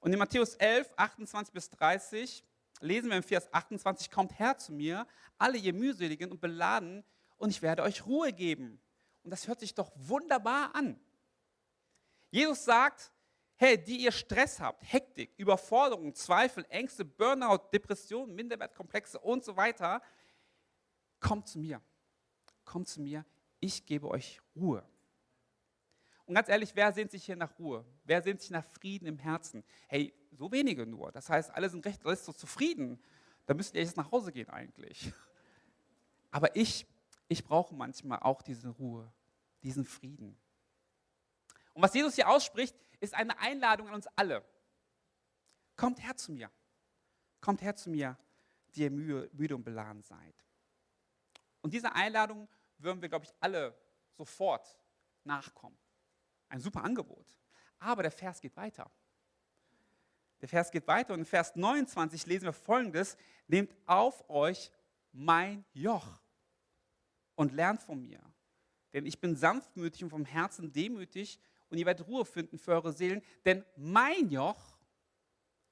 Und 0.00 0.12
in 0.12 0.18
Matthäus 0.18 0.54
11, 0.54 0.92
28 0.96 1.52
bis 1.52 1.70
30 1.70 2.44
lesen 2.80 3.10
wir 3.10 3.16
im 3.16 3.22
Vers 3.22 3.52
28, 3.52 4.10
kommt 4.10 4.38
her 4.38 4.58
zu 4.58 4.72
mir, 4.72 5.06
alle 5.38 5.58
ihr 5.58 5.72
mühseligen 5.72 6.30
und 6.30 6.40
beladen, 6.40 7.04
und 7.38 7.50
ich 7.50 7.62
werde 7.62 7.82
euch 7.82 8.06
Ruhe 8.06 8.32
geben. 8.32 8.80
Und 9.22 9.30
das 9.30 9.46
hört 9.46 9.60
sich 9.60 9.74
doch 9.74 9.92
wunderbar 9.94 10.74
an. 10.74 10.98
Jesus 12.30 12.64
sagt, 12.64 13.12
hey, 13.56 13.82
die 13.82 13.98
ihr 13.98 14.12
Stress 14.12 14.60
habt, 14.60 14.82
Hektik, 14.90 15.32
Überforderung, 15.36 16.14
Zweifel, 16.14 16.64
Ängste, 16.68 17.04
Burnout, 17.04 17.68
Depressionen, 17.72 18.34
Minderwertkomplexe 18.34 19.18
und 19.18 19.44
so 19.44 19.56
weiter, 19.56 20.00
kommt 21.20 21.48
zu 21.48 21.58
mir. 21.58 21.80
Kommt 22.64 22.88
zu 22.88 23.00
mir, 23.00 23.24
ich 23.60 23.84
gebe 23.86 24.08
euch 24.08 24.40
Ruhe. 24.54 24.84
Und 26.26 26.34
ganz 26.34 26.48
ehrlich, 26.48 26.74
wer 26.74 26.92
sehnt 26.92 27.12
sich 27.12 27.24
hier 27.24 27.36
nach 27.36 27.56
Ruhe? 27.58 27.84
Wer 28.04 28.20
sehnt 28.20 28.40
sich 28.40 28.50
nach 28.50 28.64
Frieden 28.64 29.06
im 29.06 29.18
Herzen? 29.18 29.64
Hey, 29.86 30.12
so 30.32 30.50
wenige 30.50 30.84
nur. 30.84 31.12
Das 31.12 31.30
heißt, 31.30 31.52
alle 31.52 31.70
sind 31.70 31.84
recht, 31.86 32.04
alles 32.04 32.24
so 32.24 32.32
zufrieden. 32.32 33.00
Da 33.46 33.54
müsst 33.54 33.74
ihr 33.74 33.80
jetzt 33.80 33.96
nach 33.96 34.10
Hause 34.10 34.32
gehen 34.32 34.50
eigentlich. 34.50 35.12
Aber 36.32 36.54
ich, 36.56 36.84
ich 37.28 37.44
brauche 37.44 37.74
manchmal 37.74 38.18
auch 38.18 38.42
diese 38.42 38.68
Ruhe, 38.70 39.10
diesen 39.62 39.84
Frieden. 39.84 40.36
Und 41.74 41.82
was 41.82 41.94
Jesus 41.94 42.16
hier 42.16 42.28
ausspricht, 42.28 42.76
ist 42.98 43.14
eine 43.14 43.38
Einladung 43.38 43.88
an 43.88 43.94
uns 43.94 44.08
alle. 44.16 44.44
Kommt 45.76 46.02
her 46.02 46.16
zu 46.16 46.32
mir. 46.32 46.50
Kommt 47.40 47.62
her 47.62 47.76
zu 47.76 47.88
mir, 47.88 48.18
die 48.74 48.82
ihr 48.82 48.90
müde 48.90 49.54
und 49.54 49.62
beladen 49.62 50.02
seid. 50.02 50.34
Und 51.60 51.72
dieser 51.72 51.94
Einladung 51.94 52.48
würden 52.78 53.00
wir, 53.00 53.08
glaube 53.08 53.26
ich, 53.26 53.32
alle 53.38 53.78
sofort 54.16 54.76
nachkommen. 55.24 55.76
Ein 56.48 56.60
super 56.60 56.84
Angebot. 56.84 57.26
Aber 57.78 58.02
der 58.02 58.12
Vers 58.12 58.40
geht 58.40 58.56
weiter. 58.56 58.90
Der 60.40 60.48
Vers 60.48 60.70
geht 60.70 60.86
weiter 60.86 61.14
und 61.14 61.20
in 61.20 61.26
Vers 61.26 61.56
29 61.56 62.26
lesen 62.26 62.44
wir 62.44 62.52
folgendes: 62.52 63.16
Nehmt 63.46 63.74
auf 63.86 64.28
euch 64.28 64.70
mein 65.12 65.64
Joch 65.72 66.20
und 67.34 67.52
lernt 67.52 67.80
von 67.80 68.00
mir. 68.00 68.20
Denn 68.92 69.06
ich 69.06 69.20
bin 69.20 69.36
sanftmütig 69.36 70.04
und 70.04 70.10
vom 70.10 70.24
Herzen 70.24 70.72
demütig 70.72 71.40
und 71.68 71.78
ihr 71.78 71.86
werdet 71.86 72.06
Ruhe 72.06 72.24
finden 72.24 72.58
für 72.58 72.72
eure 72.72 72.92
Seelen, 72.92 73.22
denn 73.44 73.64
mein 73.76 74.30
Joch 74.30 74.78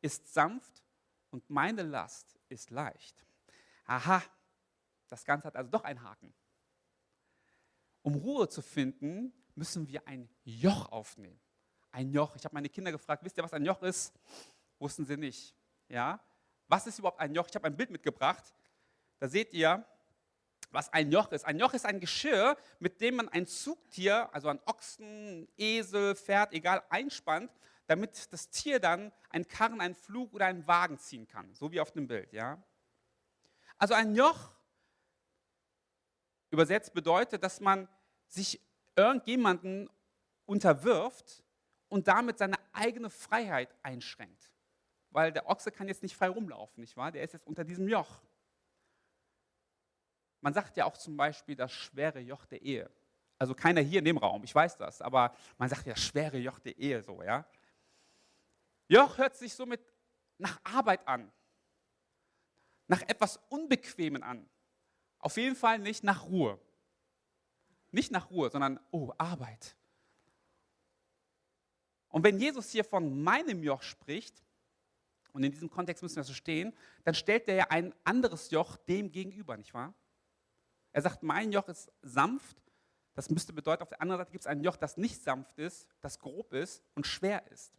ist 0.00 0.32
sanft 0.32 0.82
und 1.30 1.48
meine 1.48 1.82
Last 1.82 2.38
ist 2.48 2.70
leicht. 2.70 3.24
Aha, 3.86 4.22
das 5.08 5.24
Ganze 5.24 5.46
hat 5.46 5.56
also 5.56 5.70
doch 5.70 5.84
einen 5.84 6.02
Haken. 6.02 6.34
Um 8.02 8.16
Ruhe 8.16 8.48
zu 8.48 8.60
finden, 8.60 9.32
müssen 9.54 9.88
wir 9.88 10.06
ein 10.06 10.28
Joch 10.44 10.90
aufnehmen. 10.90 11.40
Ein 11.92 12.10
Joch. 12.10 12.34
Ich 12.36 12.44
habe 12.44 12.54
meine 12.54 12.68
Kinder 12.68 12.90
gefragt, 12.90 13.24
wisst 13.24 13.36
ihr, 13.36 13.44
was 13.44 13.52
ein 13.52 13.64
Joch 13.64 13.82
ist? 13.82 14.12
Wussten 14.78 15.04
sie 15.04 15.16
nicht. 15.16 15.54
Ja? 15.88 16.20
Was 16.66 16.86
ist 16.86 16.98
überhaupt 16.98 17.20
ein 17.20 17.34
Joch? 17.34 17.46
Ich 17.48 17.54
habe 17.54 17.66
ein 17.66 17.76
Bild 17.76 17.90
mitgebracht. 17.90 18.52
Da 19.18 19.28
seht 19.28 19.52
ihr, 19.52 19.86
was 20.70 20.92
ein 20.92 21.12
Joch 21.12 21.30
ist. 21.30 21.44
Ein 21.44 21.58
Joch 21.58 21.72
ist 21.72 21.86
ein 21.86 22.00
Geschirr, 22.00 22.56
mit 22.80 23.00
dem 23.00 23.16
man 23.16 23.28
ein 23.28 23.46
Zugtier, 23.46 24.28
also 24.34 24.48
ein 24.48 24.60
Ochsen, 24.66 25.48
Esel, 25.56 26.16
Pferd, 26.16 26.52
egal, 26.52 26.82
einspannt, 26.90 27.52
damit 27.86 28.32
das 28.32 28.50
Tier 28.50 28.80
dann 28.80 29.12
einen 29.30 29.46
Karren, 29.46 29.80
einen 29.80 29.94
Flug 29.94 30.34
oder 30.34 30.46
einen 30.46 30.66
Wagen 30.66 30.98
ziehen 30.98 31.28
kann, 31.28 31.54
so 31.54 31.70
wie 31.70 31.80
auf 31.80 31.92
dem 31.92 32.08
Bild. 32.08 32.32
Ja? 32.32 32.62
Also 33.78 33.94
ein 33.94 34.16
Joch 34.16 34.50
übersetzt 36.50 36.92
bedeutet, 36.92 37.42
dass 37.42 37.60
man 37.60 37.88
sich 38.26 38.60
irgendjemanden 38.96 39.88
unterwirft 40.46 41.42
und 41.88 42.08
damit 42.08 42.38
seine 42.38 42.56
eigene 42.72 43.10
Freiheit 43.10 43.74
einschränkt. 43.82 44.50
Weil 45.10 45.32
der 45.32 45.48
Ochse 45.48 45.70
kann 45.70 45.88
jetzt 45.88 46.02
nicht 46.02 46.16
frei 46.16 46.28
rumlaufen, 46.28 46.80
nicht 46.80 46.96
wahr? 46.96 47.12
Der 47.12 47.22
ist 47.22 47.32
jetzt 47.32 47.46
unter 47.46 47.64
diesem 47.64 47.88
Joch. 47.88 48.20
Man 50.40 50.52
sagt 50.52 50.76
ja 50.76 50.84
auch 50.84 50.96
zum 50.96 51.16
Beispiel 51.16 51.56
das 51.56 51.72
schwere 51.72 52.18
Joch 52.20 52.44
der 52.46 52.60
Ehe. 52.62 52.90
Also 53.38 53.54
keiner 53.54 53.80
hier 53.80 54.00
in 54.00 54.04
dem 54.04 54.18
Raum, 54.18 54.44
ich 54.44 54.54
weiß 54.54 54.76
das, 54.76 55.00
aber 55.00 55.34
man 55.58 55.68
sagt 55.68 55.86
ja 55.86 55.96
schwere 55.96 56.36
Joch 56.38 56.58
der 56.58 56.76
Ehe 56.76 57.02
so, 57.02 57.22
ja. 57.22 57.46
Joch 58.88 59.18
hört 59.18 59.36
sich 59.36 59.54
somit 59.54 59.80
nach 60.38 60.60
Arbeit 60.64 61.06
an, 61.06 61.32
nach 62.86 63.02
etwas 63.02 63.38
Unbequemen 63.48 64.22
an. 64.22 64.48
Auf 65.18 65.36
jeden 65.36 65.56
Fall 65.56 65.78
nicht 65.78 66.04
nach 66.04 66.26
Ruhe. 66.26 66.60
Nicht 67.94 68.10
nach 68.10 68.28
Ruhe, 68.30 68.50
sondern, 68.50 68.80
oh, 68.90 69.12
Arbeit. 69.18 69.76
Und 72.08 72.24
wenn 72.24 72.40
Jesus 72.40 72.70
hier 72.70 72.84
von 72.84 73.22
meinem 73.22 73.62
Joch 73.62 73.82
spricht, 73.82 74.42
und 75.32 75.44
in 75.44 75.52
diesem 75.52 75.70
Kontext 75.70 76.02
müssen 76.02 76.16
wir 76.16 76.24
so 76.24 76.32
stehen, 76.32 76.76
dann 77.04 77.14
stellt 77.14 77.46
er 77.46 77.54
ja 77.54 77.66
ein 77.70 77.94
anderes 78.02 78.50
Joch 78.50 78.76
dem 78.78 79.12
gegenüber, 79.12 79.56
nicht 79.56 79.74
wahr? 79.74 79.94
Er 80.92 81.02
sagt, 81.02 81.22
mein 81.22 81.52
Joch 81.52 81.68
ist 81.68 81.90
sanft. 82.02 82.56
Das 83.14 83.30
müsste 83.30 83.52
bedeuten, 83.52 83.84
auf 83.84 83.88
der 83.90 84.00
anderen 84.00 84.20
Seite 84.20 84.32
gibt 84.32 84.42
es 84.42 84.48
ein 84.48 84.64
Joch, 84.64 84.76
das 84.76 84.96
nicht 84.96 85.22
sanft 85.22 85.56
ist, 85.58 85.86
das 86.00 86.18
grob 86.18 86.52
ist 86.52 86.82
und 86.96 87.06
schwer 87.06 87.46
ist. 87.52 87.72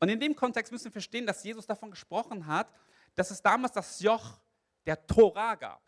Und 0.00 0.08
in 0.08 0.18
dem 0.18 0.34
Kontext 0.34 0.72
müssen 0.72 0.86
wir 0.86 0.92
verstehen, 0.92 1.26
dass 1.26 1.44
Jesus 1.44 1.64
davon 1.64 1.92
gesprochen 1.92 2.46
hat, 2.46 2.72
dass 3.14 3.30
es 3.30 3.40
damals 3.40 3.72
das 3.72 4.00
Joch 4.00 4.40
der 4.84 5.06
Tora 5.06 5.54
gab, 5.54 5.82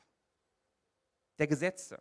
der 1.38 1.48
Gesetze. 1.48 2.00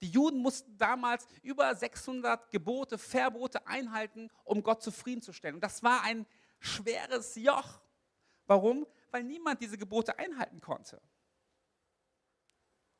Die 0.00 0.08
Juden 0.08 0.38
mussten 0.38 0.76
damals 0.78 1.26
über 1.42 1.74
600 1.74 2.50
Gebote, 2.50 2.98
Verbote 2.98 3.66
einhalten, 3.66 4.30
um 4.44 4.62
Gott 4.62 4.82
zufriedenzustellen. 4.82 5.56
Und 5.56 5.64
das 5.64 5.82
war 5.82 6.02
ein 6.02 6.26
schweres 6.60 7.34
Joch. 7.34 7.80
Warum? 8.46 8.86
Weil 9.10 9.24
niemand 9.24 9.60
diese 9.60 9.76
Gebote 9.76 10.18
einhalten 10.18 10.60
konnte. 10.60 11.00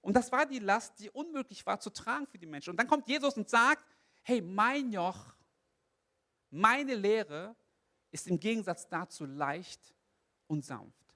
Und 0.01 0.15
das 0.15 0.33
war 0.33 0.47
die 0.47 0.59
Last, 0.59 0.99
die 1.01 1.11
unmöglich 1.11 1.65
war 1.67 1.81
zu 1.81 1.91
tragen 1.91 2.27
für 2.27 2.39
die 2.39 2.47
Menschen. 2.47 2.71
Und 2.71 2.77
dann 2.79 2.89
kommt 2.89 3.09
Jesus 3.09 3.37
und 3.37 3.49
sagt, 3.49 3.85
hey, 4.23 4.41
mein 4.41 4.93
Joch, 4.93 5.35
meine 6.51 6.95
Lehre 6.95 7.55
ist 8.11 8.27
im 8.27 8.41
Gegensatz 8.41 8.89
dazu 8.89 9.27
leicht 9.27 9.95
und 10.47 10.65
sanft. 10.65 11.15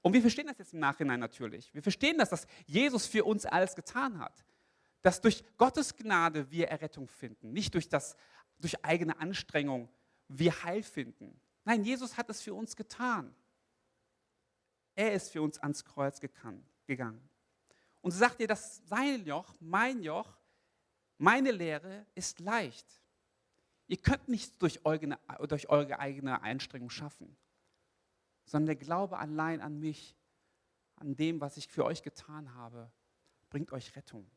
Und 0.00 0.14
wir 0.14 0.20
verstehen 0.20 0.46
das 0.46 0.58
jetzt 0.58 0.72
im 0.72 0.80
Nachhinein 0.80 1.20
natürlich. 1.20 1.72
Wir 1.74 1.82
verstehen 1.82 2.18
das, 2.18 2.30
dass 2.30 2.46
Jesus 2.66 3.06
für 3.06 3.24
uns 3.24 3.46
alles 3.46 3.74
getan 3.76 4.18
hat. 4.18 4.44
Dass 5.02 5.20
durch 5.20 5.44
Gottes 5.58 5.96
Gnade 5.96 6.50
wir 6.50 6.68
Errettung 6.68 7.08
finden, 7.08 7.52
nicht 7.52 7.74
durch, 7.74 7.88
das, 7.88 8.16
durch 8.58 8.84
eigene 8.84 9.18
Anstrengung 9.18 9.88
wir 10.28 10.62
Heil 10.62 10.82
finden. 10.82 11.38
Nein, 11.64 11.84
Jesus 11.84 12.16
hat 12.16 12.30
es 12.30 12.40
für 12.40 12.54
uns 12.54 12.76
getan. 12.76 13.34
Er 14.94 15.12
ist 15.12 15.30
für 15.30 15.42
uns 15.42 15.58
ans 15.58 15.84
Kreuz 15.84 16.20
gegangen. 16.20 17.28
Und 18.00 18.10
so 18.10 18.18
sagt 18.18 18.40
ihr, 18.40 18.48
dass 18.48 18.82
sein 18.86 19.24
Joch, 19.24 19.54
mein 19.60 20.02
Joch, 20.02 20.38
meine 21.18 21.52
Lehre 21.52 22.04
ist 22.14 22.40
leicht. 22.40 22.86
Ihr 23.86 23.96
könnt 23.96 24.28
nichts 24.28 24.58
durch 24.58 24.84
eure, 24.84 25.18
durch 25.48 25.68
eure 25.68 25.98
eigene 25.98 26.42
Einstrengung 26.42 26.90
schaffen, 26.90 27.36
sondern 28.44 28.66
der 28.66 28.76
Glaube 28.76 29.18
allein 29.18 29.60
an 29.60 29.78
mich, 29.78 30.16
an 30.96 31.14
dem, 31.14 31.40
was 31.40 31.56
ich 31.56 31.68
für 31.68 31.84
euch 31.84 32.02
getan 32.02 32.54
habe, 32.54 32.90
bringt 33.50 33.72
euch 33.72 33.94
Rettung. 33.96 34.28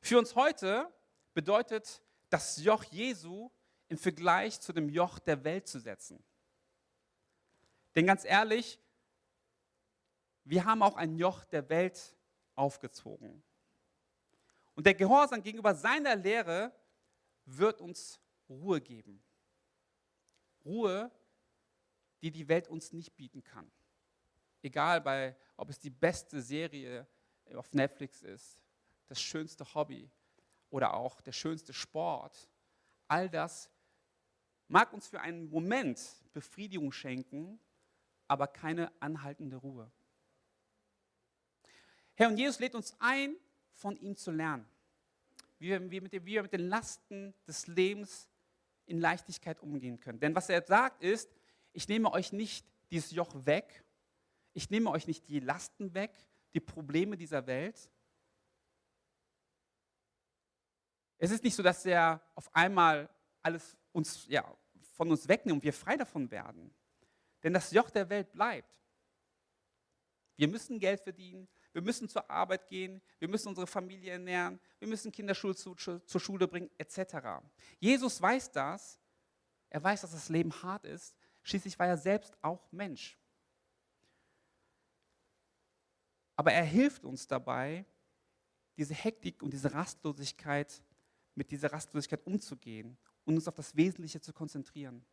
Für 0.00 0.18
uns 0.18 0.34
heute 0.34 0.92
bedeutet 1.34 2.02
das 2.30 2.62
Joch 2.62 2.84
Jesu 2.84 3.50
im 3.88 3.98
Vergleich 3.98 4.60
zu 4.60 4.72
dem 4.72 4.88
Joch 4.88 5.18
der 5.18 5.44
Welt 5.44 5.66
zu 5.66 5.80
setzen. 5.80 6.22
Denn 7.94 8.06
ganz 8.06 8.24
ehrlich, 8.24 8.78
wir 10.44 10.64
haben 10.64 10.82
auch 10.82 10.96
ein 10.96 11.16
Joch 11.16 11.44
der 11.46 11.68
Welt 11.68 12.16
aufgezogen. 12.54 13.42
Und 14.74 14.86
der 14.86 14.94
Gehorsam 14.94 15.42
gegenüber 15.42 15.74
seiner 15.74 16.14
Lehre 16.16 16.72
wird 17.44 17.80
uns 17.80 18.20
Ruhe 18.48 18.80
geben. 18.80 19.22
Ruhe, 20.64 21.10
die 22.22 22.30
die 22.30 22.48
Welt 22.48 22.68
uns 22.68 22.92
nicht 22.92 23.16
bieten 23.16 23.42
kann. 23.42 23.70
Egal, 24.62 25.00
bei, 25.00 25.36
ob 25.56 25.70
es 25.70 25.78
die 25.78 25.90
beste 25.90 26.42
Serie 26.42 27.06
auf 27.54 27.72
Netflix 27.72 28.22
ist, 28.22 28.60
das 29.08 29.20
schönste 29.20 29.74
Hobby 29.74 30.10
oder 30.70 30.94
auch 30.94 31.20
der 31.20 31.32
schönste 31.32 31.72
Sport. 31.72 32.48
All 33.08 33.28
das 33.28 33.70
mag 34.68 34.92
uns 34.92 35.08
für 35.08 35.20
einen 35.20 35.48
Moment 35.50 36.00
Befriedigung 36.32 36.92
schenken, 36.92 37.58
aber 38.26 38.46
keine 38.46 38.92
anhaltende 39.00 39.56
Ruhe. 39.56 39.90
Herr 42.14 42.28
und 42.28 42.36
Jesus 42.36 42.58
lädt 42.58 42.74
uns 42.74 42.94
ein, 42.98 43.36
von 43.72 43.96
ihm 43.96 44.16
zu 44.16 44.30
lernen, 44.32 44.68
wie 45.58 45.68
wir, 45.68 45.80
mit, 45.80 46.12
wie 46.12 46.26
wir 46.26 46.42
mit 46.42 46.52
den 46.52 46.68
Lasten 46.68 47.32
des 47.46 47.66
Lebens 47.68 48.28
in 48.86 48.98
Leichtigkeit 48.98 49.60
umgehen 49.60 50.00
können. 50.00 50.18
Denn 50.18 50.34
was 50.34 50.48
er 50.48 50.62
sagt 50.66 51.02
ist, 51.02 51.30
ich 51.72 51.88
nehme 51.88 52.12
euch 52.12 52.32
nicht 52.32 52.66
dieses 52.90 53.12
Joch 53.12 53.34
weg, 53.46 53.84
ich 54.52 54.70
nehme 54.70 54.90
euch 54.90 55.06
nicht 55.06 55.28
die 55.28 55.40
Lasten 55.40 55.94
weg, 55.94 56.10
die 56.54 56.60
Probleme 56.60 57.16
dieser 57.16 57.46
Welt. 57.46 57.88
Es 61.18 61.30
ist 61.30 61.42
nicht 61.42 61.54
so, 61.54 61.62
dass 61.62 61.84
er 61.84 62.20
auf 62.34 62.54
einmal 62.54 63.10
alles 63.42 63.76
uns, 63.92 64.26
ja, 64.28 64.44
von 64.94 65.10
uns 65.10 65.28
wegnimmt 65.28 65.58
und 65.58 65.64
wir 65.64 65.72
frei 65.72 65.96
davon 65.96 66.30
werden. 66.30 66.74
Denn 67.42 67.52
das 67.52 67.70
Joch 67.72 67.90
der 67.90 68.08
Welt 68.08 68.32
bleibt. 68.32 68.80
Wir 70.36 70.48
müssen 70.48 70.78
Geld 70.78 71.00
verdienen, 71.00 71.48
wir 71.72 71.82
müssen 71.82 72.08
zur 72.08 72.30
Arbeit 72.30 72.68
gehen, 72.68 73.02
wir 73.18 73.28
müssen 73.28 73.48
unsere 73.48 73.66
Familie 73.66 74.12
ernähren, 74.12 74.60
wir 74.78 74.86
müssen 74.86 75.10
Kinder 75.10 75.34
zur 75.34 76.20
Schule 76.20 76.46
bringen, 76.46 76.70
etc. 76.78 77.16
Jesus 77.80 78.22
weiß 78.22 78.52
das. 78.52 79.00
Er 79.70 79.82
weiß, 79.82 80.02
dass 80.02 80.12
das 80.12 80.28
Leben 80.28 80.52
hart 80.62 80.84
ist. 80.84 81.16
Schließlich 81.42 81.78
war 81.78 81.88
er 81.88 81.96
selbst 81.96 82.36
auch 82.42 82.70
Mensch. 82.72 83.18
Aber 86.36 86.52
er 86.52 86.64
hilft 86.64 87.04
uns 87.04 87.26
dabei, 87.26 87.84
diese 88.76 88.94
Hektik 88.94 89.42
und 89.42 89.52
diese 89.52 89.74
Rastlosigkeit, 89.74 90.82
mit 91.38 91.50
dieser 91.52 91.72
Rastlosigkeit 91.72 92.26
umzugehen 92.26 92.98
und 93.24 93.36
uns 93.36 93.48
auf 93.48 93.54
das 93.54 93.74
Wesentliche 93.76 94.20
zu 94.20 94.32
konzentrieren. 94.32 95.04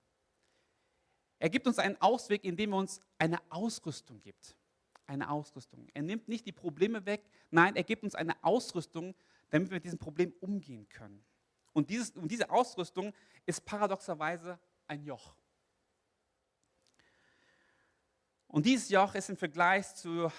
Er 1.37 1.49
gibt 1.49 1.67
uns 1.67 1.77
einen 1.77 2.01
Ausweg, 2.01 2.43
indem 2.43 2.73
er 2.73 2.79
uns 2.79 2.99
eine 3.19 3.39
Ausrüstung 3.51 4.19
gibt. 4.19 4.55
Eine 5.05 5.29
Ausrüstung. 5.29 5.87
Er 5.93 6.01
nimmt 6.01 6.27
nicht 6.27 6.47
die 6.47 6.51
Probleme 6.51 7.05
weg, 7.05 7.21
nein, 7.51 7.75
er 7.75 7.83
gibt 7.83 8.03
uns 8.03 8.15
eine 8.15 8.43
Ausrüstung, 8.43 9.13
damit 9.51 9.69
wir 9.69 9.75
mit 9.75 9.85
diesem 9.85 9.99
Problem 9.99 10.33
umgehen 10.41 10.89
können. 10.89 11.23
Und, 11.73 11.91
dieses, 11.91 12.11
und 12.11 12.29
diese 12.29 12.49
Ausrüstung 12.49 13.13
ist 13.45 13.63
paradoxerweise 13.63 14.57
ein 14.87 15.03
Joch. 15.03 15.35
Und 18.47 18.65
dieses 18.65 18.89
Joch 18.89 19.13
ist 19.13 19.29
im 19.29 19.37
Vergleich 19.37 19.93
zu 19.93 20.31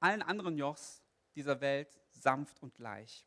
allen 0.00 0.22
anderen 0.22 0.56
Jochs 0.56 1.02
dieser 1.34 1.60
Welt 1.60 2.00
sanft 2.12 2.62
und 2.62 2.74
gleich. 2.74 3.26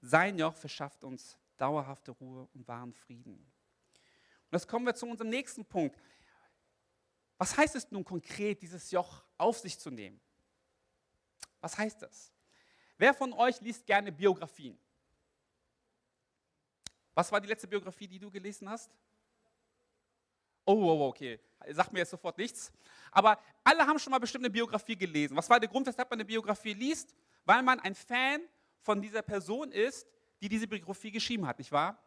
Sein 0.00 0.38
Joch 0.38 0.54
verschafft 0.54 1.04
uns 1.04 1.36
dauerhafte 1.56 2.12
Ruhe 2.12 2.48
und 2.54 2.66
wahren 2.68 2.92
Frieden. 2.92 3.34
Und 3.34 4.52
jetzt 4.52 4.68
kommen 4.68 4.86
wir 4.86 4.94
zu 4.94 5.06
unserem 5.06 5.30
nächsten 5.30 5.64
Punkt. 5.64 6.00
Was 7.36 7.56
heißt 7.56 7.74
es 7.76 7.90
nun 7.90 8.04
konkret, 8.04 8.62
dieses 8.62 8.90
Joch 8.90 9.24
auf 9.36 9.58
sich 9.58 9.78
zu 9.78 9.90
nehmen? 9.90 10.20
Was 11.60 11.76
heißt 11.76 12.02
das? 12.02 12.32
Wer 12.96 13.14
von 13.14 13.32
euch 13.32 13.60
liest 13.60 13.86
gerne 13.86 14.10
Biografien? 14.10 14.78
Was 17.14 17.30
war 17.32 17.40
die 17.40 17.48
letzte 17.48 17.66
Biografie, 17.66 18.06
die 18.06 18.18
du 18.18 18.30
gelesen 18.30 18.68
hast? 18.68 18.90
Oh, 20.64 21.08
okay. 21.08 21.40
Sagt 21.70 21.92
mir 21.92 22.00
jetzt 22.00 22.10
sofort 22.10 22.38
nichts. 22.38 22.70
Aber 23.10 23.40
alle 23.64 23.86
haben 23.86 23.98
schon 23.98 24.10
mal 24.10 24.18
bestimmt 24.18 24.44
eine 24.44 24.52
Biografie 24.52 24.96
gelesen. 24.96 25.36
Was 25.36 25.48
war 25.48 25.58
der 25.58 25.68
Grund, 25.68 25.86
weshalb 25.86 26.08
man 26.10 26.18
eine 26.18 26.24
Biografie 26.24 26.74
liest? 26.74 27.14
Weil 27.44 27.62
man 27.62 27.80
ein 27.80 27.94
Fan 27.94 28.42
von 28.82 29.02
dieser 29.02 29.22
Person 29.22 29.72
ist, 29.72 30.06
die 30.40 30.48
diese 30.48 30.68
Biografie 30.68 31.10
geschrieben 31.10 31.46
hat, 31.46 31.58
nicht 31.58 31.72
wahr? 31.72 31.98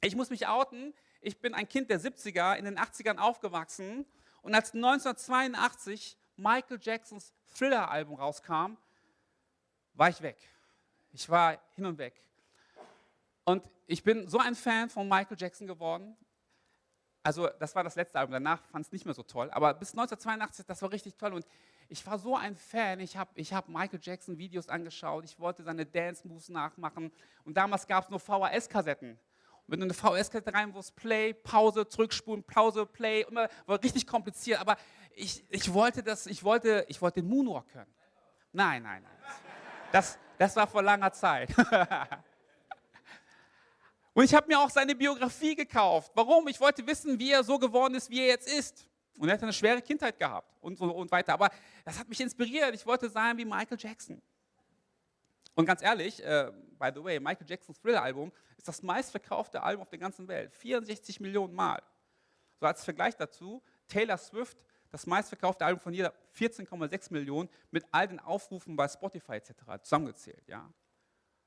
Ich 0.00 0.14
muss 0.14 0.30
mich 0.30 0.46
outen. 0.46 0.94
Ich 1.20 1.40
bin 1.40 1.54
ein 1.54 1.68
Kind 1.68 1.90
der 1.90 2.00
70er, 2.00 2.56
in 2.56 2.64
den 2.64 2.78
80ern 2.78 3.18
aufgewachsen 3.18 4.06
und 4.42 4.54
als 4.54 4.72
1982 4.72 6.16
Michael 6.36 6.78
Jacksons 6.80 7.34
Thriller-Album 7.56 8.14
rauskam, 8.14 8.76
war 9.94 10.08
ich 10.08 10.22
weg. 10.22 10.38
Ich 11.10 11.28
war 11.28 11.60
hin 11.74 11.86
und 11.86 11.98
weg. 11.98 12.14
Und 13.44 13.68
ich 13.86 14.02
bin 14.04 14.28
so 14.28 14.38
ein 14.38 14.54
Fan 14.54 14.88
von 14.90 15.08
Michael 15.08 15.36
Jackson 15.38 15.66
geworden. 15.66 16.16
Also 17.22 17.48
das 17.58 17.74
war 17.74 17.82
das 17.82 17.96
letzte 17.96 18.18
Album, 18.18 18.32
danach 18.32 18.62
fand 18.66 18.86
es 18.86 18.92
nicht 18.92 19.04
mehr 19.04 19.14
so 19.14 19.22
toll. 19.22 19.50
Aber 19.50 19.74
bis 19.74 19.90
1982, 19.90 20.66
das 20.66 20.80
war 20.82 20.92
richtig 20.92 21.16
toll. 21.16 21.32
Und 21.32 21.46
ich 21.88 22.06
war 22.06 22.18
so 22.18 22.36
ein 22.36 22.56
Fan. 22.56 23.00
Ich 23.00 23.16
habe 23.16 23.30
ich 23.34 23.52
hab 23.52 23.68
Michael 23.68 24.00
Jackson 24.02 24.38
Videos 24.38 24.68
angeschaut. 24.68 25.24
Ich 25.24 25.38
wollte 25.38 25.62
seine 25.62 25.86
Dance 25.86 26.26
Moves 26.26 26.48
nachmachen. 26.48 27.12
Und 27.44 27.56
damals 27.56 27.86
gab 27.86 28.04
es 28.04 28.10
nur 28.10 28.20
VHS-Kassetten 28.20 29.18
wenn 29.68 29.80
du 29.80 29.84
eine 29.84 29.94
VS-Kette 29.94 30.52
rein 30.52 30.70
musst, 30.70 30.96
Play, 30.96 31.34
Pause, 31.34 31.86
zurückspulen, 31.86 32.42
Pause, 32.42 32.86
Play, 32.86 33.26
immer, 33.28 33.48
war 33.66 33.80
richtig 33.82 34.06
kompliziert, 34.06 34.60
aber 34.60 34.76
ich, 35.14 35.44
ich 35.50 35.72
wollte 35.72 36.02
das, 36.02 36.26
ich 36.26 36.42
wollte, 36.42 36.84
ich 36.88 37.00
wollte 37.02 37.20
den 37.20 37.28
Moonwalk 37.28 37.68
können. 37.68 37.92
Nein, 38.52 38.82
nein, 38.82 39.02
nein. 39.02 39.12
Das, 39.92 40.18
das 40.38 40.56
war 40.56 40.66
vor 40.66 40.82
langer 40.82 41.12
Zeit. 41.12 41.54
Und 44.14 44.24
ich 44.24 44.34
habe 44.34 44.48
mir 44.48 44.58
auch 44.58 44.70
seine 44.70 44.94
Biografie 44.96 45.54
gekauft. 45.54 46.10
Warum? 46.14 46.48
Ich 46.48 46.58
wollte 46.60 46.84
wissen, 46.86 47.18
wie 47.18 47.30
er 47.30 47.44
so 47.44 47.58
geworden 47.58 47.94
ist, 47.94 48.10
wie 48.10 48.20
er 48.20 48.26
jetzt 48.26 48.50
ist. 48.50 48.88
Und 49.18 49.28
er 49.28 49.34
hat 49.34 49.42
eine 49.42 49.52
schwere 49.52 49.82
Kindheit 49.82 50.18
gehabt 50.18 50.56
und 50.60 50.78
so 50.78 50.84
und 50.94 51.10
weiter. 51.10 51.34
Aber 51.34 51.50
das 51.84 51.98
hat 51.98 52.08
mich 52.08 52.20
inspiriert. 52.20 52.74
Ich 52.74 52.86
wollte 52.86 53.10
sein 53.10 53.36
wie 53.36 53.44
Michael 53.44 53.78
Jackson. 53.78 54.22
Und 55.54 55.66
ganz 55.66 55.82
ehrlich, 55.82 56.24
äh, 56.24 56.52
by 56.78 56.90
the 56.94 57.02
way, 57.02 57.18
Michael 57.18 57.48
Jacksons 57.48 57.80
Thriller-Album 57.80 58.30
ist 58.56 58.68
das 58.68 58.82
meistverkaufte 58.82 59.60
Album 59.60 59.82
auf 59.82 59.88
der 59.88 59.98
ganzen 59.98 60.28
Welt. 60.28 60.54
64 60.54 61.18
Millionen 61.18 61.52
Mal. 61.52 61.82
So 62.60 62.66
als 62.66 62.84
Vergleich 62.84 63.16
dazu, 63.16 63.62
Taylor 63.88 64.18
Swift, 64.18 64.56
das 64.90 65.06
meistverkaufte 65.06 65.64
Album 65.64 65.80
von 65.80 65.92
jeder, 65.92 66.14
14,6 66.36 67.12
Millionen 67.12 67.48
mit 67.70 67.84
all 67.90 68.06
den 68.06 68.20
Aufrufen 68.20 68.76
bei 68.76 68.86
Spotify 68.86 69.32
etc. 69.32 69.52
zusammengezählt. 69.82 70.46
Ja. 70.46 70.72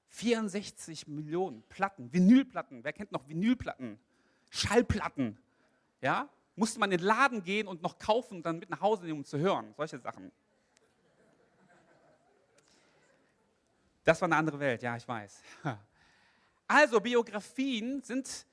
64 0.09 1.07
Millionen 1.07 1.63
Platten, 1.69 2.11
Vinylplatten. 2.11 2.83
Wer 2.83 2.93
kennt 2.93 3.11
noch 3.13 3.27
Vinylplatten? 3.27 3.97
Schallplatten. 4.49 5.37
Ja? 6.01 6.29
Musste 6.61 6.79
man 6.79 6.91
in 6.91 6.99
den 6.99 7.07
Laden 7.07 7.43
gehen 7.43 7.67
und 7.67 7.81
noch 7.81 7.97
kaufen 7.97 8.35
und 8.35 8.45
dann 8.45 8.59
mit 8.59 8.69
nach 8.69 8.81
Hause 8.81 9.03
nehmen, 9.05 9.21
um 9.21 9.25
zu 9.25 9.39
hören. 9.39 9.73
Solche 9.75 9.97
Sachen. 9.97 10.31
Das 14.03 14.21
war 14.21 14.27
eine 14.27 14.35
andere 14.35 14.59
Welt, 14.59 14.83
ja, 14.83 14.95
ich 14.95 15.07
weiß. 15.07 15.41
Also, 16.67 17.01
Biografien 17.01 18.03
sind 18.03 18.45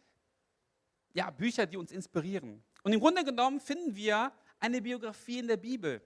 ja, 1.12 1.31
Bücher, 1.31 1.66
die 1.66 1.77
uns 1.77 1.92
inspirieren. 1.92 2.64
Und 2.83 2.94
im 2.94 2.99
Grunde 2.99 3.23
genommen 3.23 3.61
finden 3.61 3.94
wir 3.94 4.33
eine 4.59 4.81
Biografie 4.81 5.40
in 5.40 5.47
der 5.47 5.59
Bibel. 5.59 6.01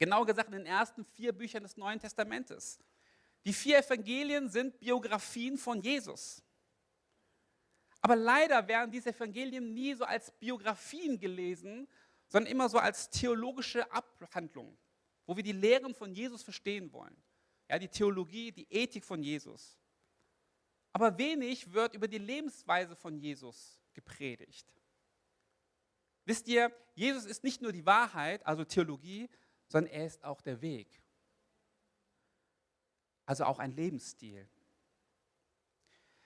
Genau 0.00 0.24
gesagt 0.24 0.48
in 0.48 0.56
den 0.56 0.66
ersten 0.66 1.04
vier 1.04 1.32
Büchern 1.32 1.62
des 1.62 1.76
Neuen 1.76 2.00
Testamentes. 2.00 2.80
Die 3.46 3.52
vier 3.52 3.78
Evangelien 3.78 4.48
sind 4.48 4.80
Biografien 4.80 5.56
von 5.56 5.80
Jesus. 5.80 6.43
Aber 8.04 8.16
leider 8.16 8.68
werden 8.68 8.90
diese 8.90 9.10
Evangelien 9.10 9.72
nie 9.72 9.94
so 9.94 10.04
als 10.04 10.30
Biografien 10.32 11.18
gelesen, 11.18 11.88
sondern 12.28 12.52
immer 12.52 12.68
so 12.68 12.78
als 12.78 13.08
theologische 13.08 13.90
Abhandlungen, 13.90 14.76
wo 15.24 15.36
wir 15.36 15.42
die 15.42 15.52
Lehren 15.52 15.94
von 15.94 16.12
Jesus 16.12 16.42
verstehen 16.42 16.92
wollen 16.92 17.16
ja, 17.68 17.78
die 17.78 17.88
Theologie, 17.88 18.52
die 18.52 18.70
Ethik 18.70 19.04
von 19.04 19.22
Jesus. 19.22 19.78
Aber 20.92 21.16
wenig 21.18 21.72
wird 21.72 21.94
über 21.94 22.06
die 22.06 22.18
Lebensweise 22.18 22.94
von 22.94 23.18
Jesus 23.18 23.80
gepredigt. 23.92 24.66
Wisst 26.24 26.46
ihr, 26.48 26.72
Jesus 26.94 27.24
ist 27.24 27.42
nicht 27.42 27.60
nur 27.60 27.72
die 27.72 27.84
Wahrheit, 27.84 28.46
also 28.46 28.64
Theologie, 28.64 29.28
sondern 29.68 29.92
er 29.92 30.06
ist 30.06 30.24
auch 30.24 30.40
der 30.40 30.60
Weg. 30.60 31.02
Also 33.26 33.44
auch 33.44 33.58
ein 33.58 33.72
Lebensstil. 33.72 34.48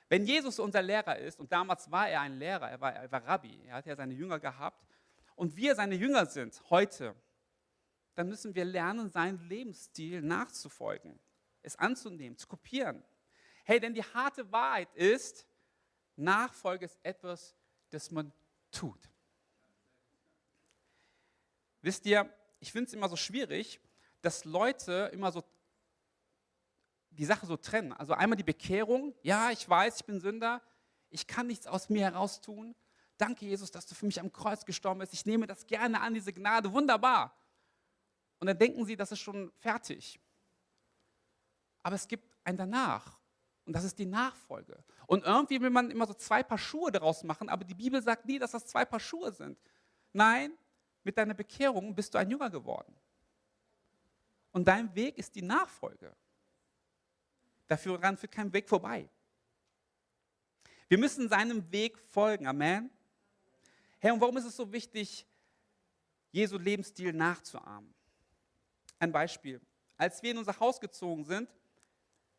Wenn 0.08 0.24
Jesus 0.24 0.58
unser 0.58 0.82
Lehrer 0.82 1.18
ist, 1.18 1.38
und 1.38 1.52
damals 1.52 1.90
war 1.90 2.08
er 2.08 2.22
ein 2.22 2.38
Lehrer, 2.38 2.70
er 2.70 2.80
war, 2.80 2.94
er 2.94 3.12
war 3.12 3.24
Rabbi, 3.26 3.62
er 3.66 3.76
hat 3.76 3.86
ja 3.86 3.94
seine 3.94 4.14
Jünger 4.14 4.38
gehabt, 4.38 4.86
und 5.36 5.54
wir 5.56 5.74
seine 5.74 5.94
Jünger 5.94 6.26
sind 6.26 6.60
heute, 6.70 7.14
dann 8.14 8.28
müssen 8.28 8.54
wir 8.54 8.64
lernen, 8.64 9.10
seinen 9.10 9.38
Lebensstil 9.48 10.22
nachzufolgen, 10.22 11.20
es 11.62 11.76
anzunehmen, 11.76 12.36
zu 12.36 12.48
kopieren. 12.48 13.04
Hey, 13.64 13.78
denn 13.78 13.94
die 13.94 14.02
harte 14.02 14.50
Wahrheit 14.50 14.92
ist, 14.94 15.46
Nachfolge 16.16 16.86
ist 16.86 16.98
etwas, 17.02 17.54
das 17.90 18.10
man 18.10 18.32
tut. 18.72 19.08
Wisst 21.80 22.06
ihr, 22.06 22.28
ich 22.60 22.72
finde 22.72 22.88
es 22.88 22.94
immer 22.94 23.08
so 23.08 23.16
schwierig, 23.16 23.80
dass 24.20 24.44
Leute 24.44 25.10
immer 25.12 25.30
so 25.30 25.44
die 27.18 27.24
Sache 27.24 27.46
so 27.46 27.56
trennen. 27.56 27.92
Also 27.92 28.14
einmal 28.14 28.36
die 28.36 28.44
Bekehrung, 28.44 29.14
ja, 29.22 29.50
ich 29.50 29.68
weiß, 29.68 29.96
ich 29.96 30.04
bin 30.06 30.20
Sünder, 30.20 30.62
ich 31.10 31.26
kann 31.26 31.48
nichts 31.48 31.66
aus 31.66 31.88
mir 31.88 32.04
heraus 32.04 32.40
tun. 32.40 32.74
Danke, 33.16 33.44
Jesus, 33.44 33.70
dass 33.72 33.86
du 33.86 33.94
für 33.94 34.06
mich 34.06 34.20
am 34.20 34.32
Kreuz 34.32 34.64
gestorben 34.64 35.00
bist. 35.00 35.12
Ich 35.12 35.26
nehme 35.26 35.46
das 35.46 35.66
gerne 35.66 36.00
an, 36.00 36.14
diese 36.14 36.32
Gnade, 36.32 36.72
wunderbar. 36.72 37.36
Und 38.38 38.46
dann 38.46 38.56
denken 38.56 38.84
sie, 38.84 38.96
das 38.96 39.10
ist 39.10 39.18
schon 39.18 39.50
fertig. 39.58 40.20
Aber 41.82 41.96
es 41.96 42.06
gibt 42.06 42.36
ein 42.44 42.56
danach. 42.56 43.18
Und 43.64 43.72
das 43.72 43.84
ist 43.84 43.98
die 43.98 44.06
Nachfolge. 44.06 44.82
Und 45.06 45.24
irgendwie 45.24 45.60
will 45.60 45.70
man 45.70 45.90
immer 45.90 46.06
so 46.06 46.14
zwei 46.14 46.42
Paar 46.42 46.56
Schuhe 46.56 46.92
daraus 46.92 47.24
machen, 47.24 47.48
aber 47.48 47.64
die 47.64 47.74
Bibel 47.74 48.00
sagt 48.00 48.24
nie, 48.26 48.38
dass 48.38 48.52
das 48.52 48.66
zwei 48.66 48.84
Paar 48.84 49.00
Schuhe 49.00 49.32
sind. 49.32 49.58
Nein, 50.12 50.52
mit 51.02 51.18
deiner 51.18 51.34
Bekehrung 51.34 51.94
bist 51.94 52.14
du 52.14 52.18
ein 52.18 52.30
Jünger 52.30 52.48
geworden. 52.48 52.94
Und 54.52 54.68
dein 54.68 54.94
Weg 54.94 55.18
ist 55.18 55.34
die 55.34 55.42
Nachfolge. 55.42 56.14
Dafür 57.68 58.02
ran 58.02 58.16
führt 58.16 58.32
kein 58.32 58.52
Weg 58.52 58.68
vorbei. 58.68 59.08
Wir 60.88 60.98
müssen 60.98 61.28
seinem 61.28 61.70
Weg 61.70 61.98
folgen. 61.98 62.46
Amen. 62.46 62.90
Herr, 63.98 64.14
und 64.14 64.20
warum 64.20 64.36
ist 64.38 64.46
es 64.46 64.56
so 64.56 64.72
wichtig, 64.72 65.26
Jesu 66.32 66.56
Lebensstil 66.56 67.12
nachzuahmen? 67.12 67.94
Ein 68.98 69.12
Beispiel. 69.12 69.60
Als 69.98 70.22
wir 70.22 70.30
in 70.30 70.38
unser 70.38 70.58
Haus 70.58 70.80
gezogen 70.80 71.24
sind, 71.24 71.48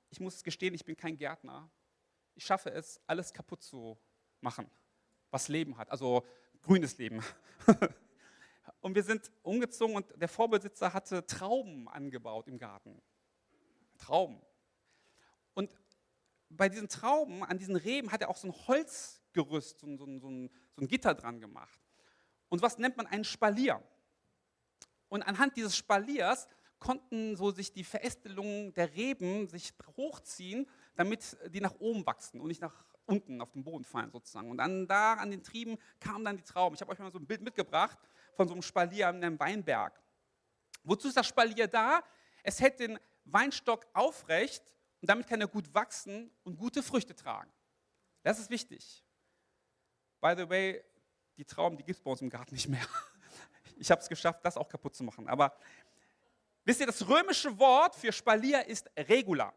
ich 0.09 0.19
muss 0.19 0.43
gestehen, 0.43 0.73
ich 0.73 0.83
bin 0.83 0.97
kein 0.97 1.15
Gärtner. 1.15 1.69
Ich 2.33 2.45
schaffe 2.45 2.71
es, 2.71 2.99
alles 3.05 3.31
kaputt 3.31 3.61
zu 3.61 3.97
machen, 4.41 4.69
was 5.29 5.47
Leben 5.47 5.77
hat, 5.77 5.91
also 5.91 6.25
grünes 6.61 6.97
Leben. 6.97 7.21
und 8.81 8.95
wir 8.95 9.03
sind 9.03 9.31
umgezogen 9.43 9.95
und 9.95 10.05
der 10.19 10.27
Vorbesitzer 10.27 10.93
hatte 10.93 11.25
Trauben 11.25 11.87
angebaut 11.87 12.47
im 12.47 12.57
Garten. 12.57 12.99
Trauben. 13.97 14.41
Und 15.53 15.71
bei 16.49 16.69
diesen 16.69 16.89
Trauben, 16.89 17.43
an 17.43 17.57
diesen 17.57 17.75
Reben, 17.75 18.11
hat 18.11 18.21
er 18.21 18.29
auch 18.29 18.37
so 18.37 18.47
ein 18.47 18.67
Holzgerüst, 18.67 19.79
so 19.79 19.87
ein, 19.87 19.97
so 19.97 20.05
ein, 20.05 20.19
so 20.19 20.81
ein, 20.81 20.87
Gitter 20.87 21.13
dran 21.13 21.39
gemacht. 21.39 21.79
Und 22.49 22.61
was 22.61 22.77
nennt 22.77 22.97
man 22.97 23.05
einen 23.05 23.23
Spalier? 23.23 23.83
Und 25.07 25.23
anhand 25.23 25.55
dieses 25.57 25.75
Spaliers 25.75 26.47
konnten 26.79 27.35
so 27.35 27.51
sich 27.51 27.71
die 27.71 27.83
Verästelungen 27.83 28.73
der 28.73 28.93
Reben 28.95 29.47
sich 29.47 29.73
hochziehen, 29.97 30.67
damit 30.95 31.37
die 31.49 31.61
nach 31.61 31.75
oben 31.79 32.05
wachsen 32.05 32.39
und 32.39 32.47
nicht 32.47 32.61
nach 32.61 32.85
unten 33.05 33.41
auf 33.41 33.51
den 33.51 33.63
Boden 33.63 33.83
fallen 33.83 34.11
sozusagen. 34.11 34.49
Und 34.49 34.57
dann 34.57 34.87
da 34.87 35.15
an 35.15 35.31
den 35.31 35.43
Trieben 35.43 35.77
kamen 35.99 36.23
dann 36.23 36.37
die 36.37 36.43
Trauben. 36.43 36.75
Ich 36.75 36.81
habe 36.81 36.91
euch 36.91 36.99
mal 36.99 37.11
so 37.11 37.19
ein 37.19 37.25
Bild 37.25 37.41
mitgebracht 37.41 37.97
von 38.35 38.47
so 38.47 38.53
einem 38.53 38.61
Spalier 38.61 39.09
an 39.09 39.23
einem 39.23 39.39
Weinberg. 39.39 39.99
Wozu 40.83 41.07
ist 41.07 41.17
das 41.17 41.27
Spalier 41.27 41.67
da? 41.67 42.03
Es 42.43 42.61
hält 42.61 42.79
den 42.79 42.99
Weinstock 43.25 43.85
aufrecht 43.93 44.63
und 45.01 45.09
damit 45.09 45.27
kann 45.27 45.39
er 45.41 45.47
gut 45.47 45.73
wachsen 45.73 46.31
und 46.43 46.57
gute 46.57 46.83
Früchte 46.83 47.15
tragen. 47.15 47.51
Das 48.23 48.39
ist 48.39 48.49
wichtig. 48.49 49.03
By 50.19 50.33
the 50.35 50.49
way, 50.49 50.83
die 51.37 51.45
Trauben, 51.45 51.77
die 51.77 51.83
gibt 51.83 51.97
es 51.97 52.03
bei 52.03 52.11
uns 52.11 52.21
im 52.21 52.29
Garten 52.29 52.53
nicht 52.53 52.67
mehr. 52.67 52.85
Ich 53.81 53.89
habe 53.89 54.01
es 54.01 54.09
geschafft, 54.09 54.43
das 54.43 54.57
auch 54.57 54.67
kaputt 54.67 54.93
zu 54.93 55.05
machen. 55.05 55.29
Aber 55.29 55.55
wisst 56.65 56.81
ihr, 56.81 56.85
das 56.85 57.07
römische 57.07 57.57
Wort 57.57 57.95
für 57.95 58.11
Spalier 58.11 58.65
ist 58.67 58.91
Regula. 58.97 59.53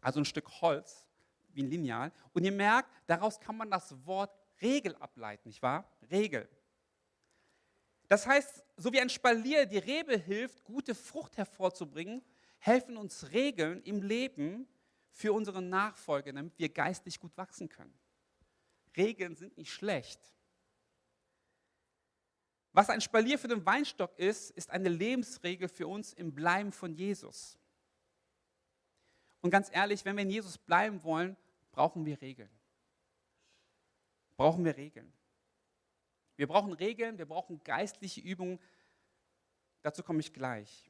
Also 0.00 0.18
ein 0.18 0.24
Stück 0.24 0.50
Holz, 0.60 1.06
wie 1.50 1.62
ein 1.62 1.70
Lineal. 1.70 2.10
Und 2.32 2.42
ihr 2.42 2.50
merkt, 2.50 2.90
daraus 3.06 3.38
kann 3.38 3.56
man 3.56 3.70
das 3.70 3.94
Wort 4.04 4.36
Regel 4.60 4.96
ableiten, 4.96 5.48
nicht 5.48 5.62
wahr? 5.62 5.88
Regel. 6.10 6.48
Das 8.08 8.26
heißt, 8.26 8.64
so 8.76 8.92
wie 8.92 9.00
ein 9.00 9.10
Spalier 9.10 9.66
die 9.66 9.78
Rebe 9.78 10.16
hilft, 10.16 10.64
gute 10.64 10.94
Frucht 10.94 11.36
hervorzubringen, 11.36 12.24
helfen 12.58 12.96
uns 12.96 13.30
Regeln 13.32 13.82
im 13.82 14.02
Leben 14.02 14.68
für 15.10 15.32
unsere 15.32 15.62
Nachfolger, 15.62 16.32
damit 16.32 16.58
wir 16.58 16.68
geistlich 16.68 17.18
gut 17.18 17.36
wachsen 17.36 17.68
können. 17.68 17.98
Regeln 18.96 19.36
sind 19.36 19.56
nicht 19.56 19.72
schlecht. 19.72 20.20
Was 22.72 22.90
ein 22.90 23.00
Spalier 23.00 23.38
für 23.38 23.48
den 23.48 23.64
Weinstock 23.66 24.16
ist, 24.18 24.50
ist 24.52 24.70
eine 24.70 24.88
Lebensregel 24.88 25.68
für 25.68 25.86
uns 25.86 26.12
im 26.12 26.34
Bleiben 26.34 26.72
von 26.72 26.94
Jesus. 26.94 27.58
Und 29.40 29.50
ganz 29.50 29.70
ehrlich, 29.72 30.04
wenn 30.04 30.16
wir 30.16 30.22
in 30.22 30.30
Jesus 30.30 30.58
bleiben 30.58 31.02
wollen, 31.02 31.36
brauchen 31.72 32.04
wir 32.04 32.20
Regeln. 32.20 32.50
Brauchen 34.36 34.64
wir 34.64 34.76
Regeln. 34.76 35.12
Wir 36.36 36.46
brauchen 36.46 36.72
Regeln, 36.72 37.18
wir 37.18 37.26
brauchen 37.26 37.62
geistliche 37.64 38.20
Übungen. 38.20 38.60
Dazu 39.82 40.02
komme 40.04 40.20
ich 40.20 40.32
gleich. 40.32 40.87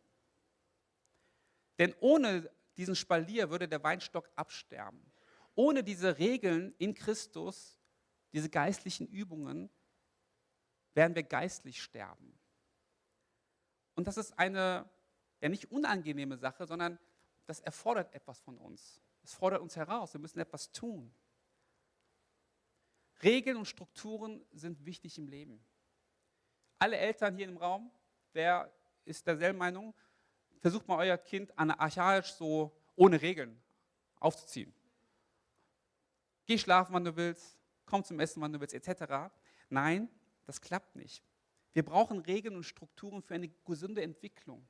Denn 1.78 1.94
ohne 2.00 2.50
diesen 2.76 2.96
Spalier 2.96 3.50
würde 3.50 3.68
der 3.68 3.82
Weinstock 3.82 4.30
absterben. 4.36 5.00
Ohne 5.54 5.82
diese 5.82 6.18
Regeln 6.18 6.74
in 6.78 6.94
Christus, 6.94 7.76
diese 8.32 8.48
geistlichen 8.48 9.06
Übungen, 9.08 9.70
werden 10.94 11.14
wir 11.14 11.22
geistlich 11.22 11.82
sterben. 11.82 12.38
Und 13.94 14.06
das 14.06 14.16
ist 14.16 14.38
eine 14.38 14.88
ja 15.40 15.48
nicht 15.48 15.70
unangenehme 15.70 16.36
Sache, 16.36 16.66
sondern 16.66 16.98
das 17.46 17.60
erfordert 17.60 18.14
etwas 18.14 18.40
von 18.40 18.58
uns. 18.58 19.00
Es 19.22 19.34
fordert 19.34 19.60
uns 19.60 19.76
heraus, 19.76 20.12
wir 20.14 20.20
müssen 20.20 20.40
etwas 20.40 20.70
tun. 20.72 21.12
Regeln 23.22 23.56
und 23.56 23.66
Strukturen 23.66 24.44
sind 24.52 24.84
wichtig 24.84 25.18
im 25.18 25.28
Leben. 25.28 25.60
Alle 26.78 26.96
Eltern 26.96 27.36
hier 27.36 27.48
im 27.48 27.56
Raum, 27.56 27.90
wer 28.32 28.72
ist 29.04 29.26
derselben 29.26 29.58
Meinung? 29.58 29.94
Versucht 30.60 30.88
mal 30.88 30.98
euer 30.98 31.18
Kind 31.18 31.56
anarchaisch 31.58 32.32
so 32.32 32.76
ohne 32.96 33.20
Regeln 33.20 33.60
aufzuziehen. 34.20 34.74
Geh 36.46 36.58
schlafen, 36.58 36.94
wann 36.94 37.04
du 37.04 37.14
willst, 37.16 37.56
komm 37.86 38.04
zum 38.04 38.18
Essen, 38.20 38.40
wann 38.40 38.52
du 38.52 38.60
willst, 38.60 38.74
etc. 38.74 39.30
Nein, 39.68 40.08
das 40.46 40.60
klappt 40.60 40.96
nicht. 40.96 41.22
Wir 41.72 41.84
brauchen 41.84 42.18
Regeln 42.20 42.56
und 42.56 42.64
Strukturen 42.64 43.22
für 43.22 43.34
eine 43.34 43.48
gesunde 43.66 44.02
Entwicklung. 44.02 44.66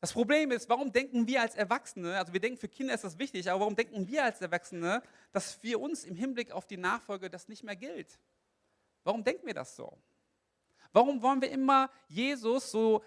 Das 0.00 0.12
Problem 0.12 0.50
ist, 0.50 0.68
warum 0.68 0.90
denken 0.90 1.28
wir 1.28 1.40
als 1.40 1.54
Erwachsene, 1.54 2.18
also 2.18 2.32
wir 2.32 2.40
denken, 2.40 2.58
für 2.58 2.68
Kinder 2.68 2.92
ist 2.92 3.04
das 3.04 3.20
wichtig, 3.20 3.48
aber 3.48 3.60
warum 3.60 3.76
denken 3.76 4.08
wir 4.08 4.24
als 4.24 4.40
Erwachsene, 4.40 5.00
dass 5.30 5.52
für 5.52 5.78
uns 5.78 6.02
im 6.02 6.16
Hinblick 6.16 6.50
auf 6.50 6.66
die 6.66 6.76
Nachfolge 6.76 7.30
das 7.30 7.46
nicht 7.46 7.62
mehr 7.62 7.76
gilt? 7.76 8.18
Warum 9.04 9.22
denken 9.22 9.46
wir 9.46 9.54
das 9.54 9.76
so? 9.76 9.96
Warum 10.92 11.22
wollen 11.22 11.40
wir 11.40 11.52
immer 11.52 11.88
Jesus 12.08 12.72
so 12.72 13.04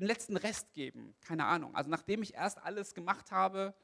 den 0.00 0.06
letzten 0.06 0.36
Rest 0.36 0.72
geben? 0.74 1.14
Keine 1.20 1.44
Ahnung. 1.46 1.74
Also 1.74 1.90
nachdem 1.90 2.22
ich 2.22 2.34
erst 2.34 2.62
alles 2.62 2.94
gemacht 2.94 3.30
habe, 3.30 3.74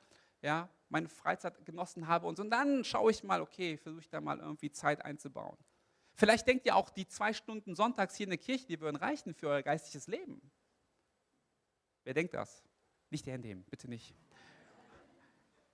ja, 0.42 0.68
meine 0.88 1.08
Freizeit 1.08 1.64
genossen 1.64 2.08
habe 2.08 2.26
und 2.26 2.36
so, 2.36 2.42
und 2.42 2.50
dann 2.50 2.84
schaue 2.84 3.10
ich 3.10 3.22
mal, 3.22 3.40
okay, 3.40 3.76
versuche 3.76 4.02
ich 4.02 4.08
da 4.08 4.20
mal 4.20 4.38
irgendwie 4.38 4.70
Zeit 4.70 5.04
einzubauen. 5.04 5.56
Vielleicht 6.14 6.46
denkt 6.46 6.66
ihr 6.66 6.76
auch, 6.76 6.90
die 6.90 7.06
zwei 7.06 7.32
Stunden 7.32 7.74
sonntags 7.74 8.16
hier 8.16 8.24
in 8.24 8.30
der 8.30 8.38
Kirche, 8.38 8.66
die 8.66 8.80
würden 8.80 8.96
reichen 8.96 9.34
für 9.34 9.48
euer 9.48 9.62
geistliches 9.62 10.06
Leben. 10.06 10.40
Wer 12.04 12.14
denkt 12.14 12.34
das? 12.34 12.62
Nicht 13.10 13.26
die 13.26 13.32
Hände 13.32 13.48
heben, 13.48 13.64
bitte 13.64 13.88
nicht. 13.88 14.14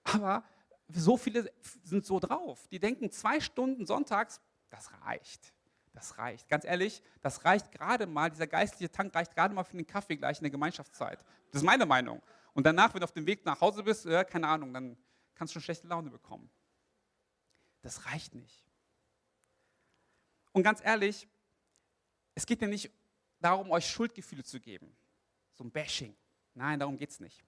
Aber 0.04 0.44
so 0.88 1.16
viele 1.16 1.52
sind 1.82 2.04
so 2.04 2.20
drauf. 2.20 2.68
Die 2.68 2.78
denken, 2.78 3.10
zwei 3.10 3.40
Stunden 3.40 3.86
sonntags, 3.86 4.40
das 4.68 4.90
reicht. 5.02 5.52
Das 5.96 6.18
reicht. 6.18 6.48
Ganz 6.48 6.64
ehrlich, 6.64 7.02
das 7.22 7.44
reicht 7.46 7.72
gerade 7.72 8.06
mal, 8.06 8.30
dieser 8.30 8.46
geistliche 8.46 8.92
Tank 8.92 9.14
reicht 9.14 9.34
gerade 9.34 9.54
mal 9.54 9.64
für 9.64 9.76
den 9.78 9.86
Kaffee 9.86 10.16
gleich 10.16 10.38
in 10.38 10.44
der 10.44 10.50
Gemeinschaftszeit. 10.50 11.24
Das 11.50 11.62
ist 11.62 11.66
meine 11.66 11.86
Meinung. 11.86 12.22
Und 12.52 12.64
danach, 12.66 12.92
wenn 12.92 13.00
du 13.00 13.04
auf 13.04 13.12
dem 13.12 13.26
Weg 13.26 13.46
nach 13.46 13.60
Hause 13.62 13.82
bist, 13.82 14.04
äh, 14.04 14.24
keine 14.24 14.46
Ahnung, 14.46 14.74
dann 14.74 14.96
kannst 15.34 15.52
du 15.52 15.54
schon 15.54 15.62
schlechte 15.62 15.86
Laune 15.86 16.10
bekommen. 16.10 16.50
Das 17.80 18.04
reicht 18.06 18.34
nicht. 18.34 18.62
Und 20.52 20.62
ganz 20.62 20.84
ehrlich, 20.84 21.26
es 22.34 22.44
geht 22.44 22.60
ja 22.60 22.68
nicht 22.68 22.90
darum, 23.40 23.70
euch 23.70 23.88
Schuldgefühle 23.90 24.44
zu 24.44 24.60
geben 24.60 24.94
so 25.56 25.64
ein 25.64 25.70
Bashing. 25.70 26.14
Nein, 26.54 26.78
darum 26.78 26.96
geht 26.96 27.10
es 27.10 27.20
nicht. 27.20 27.42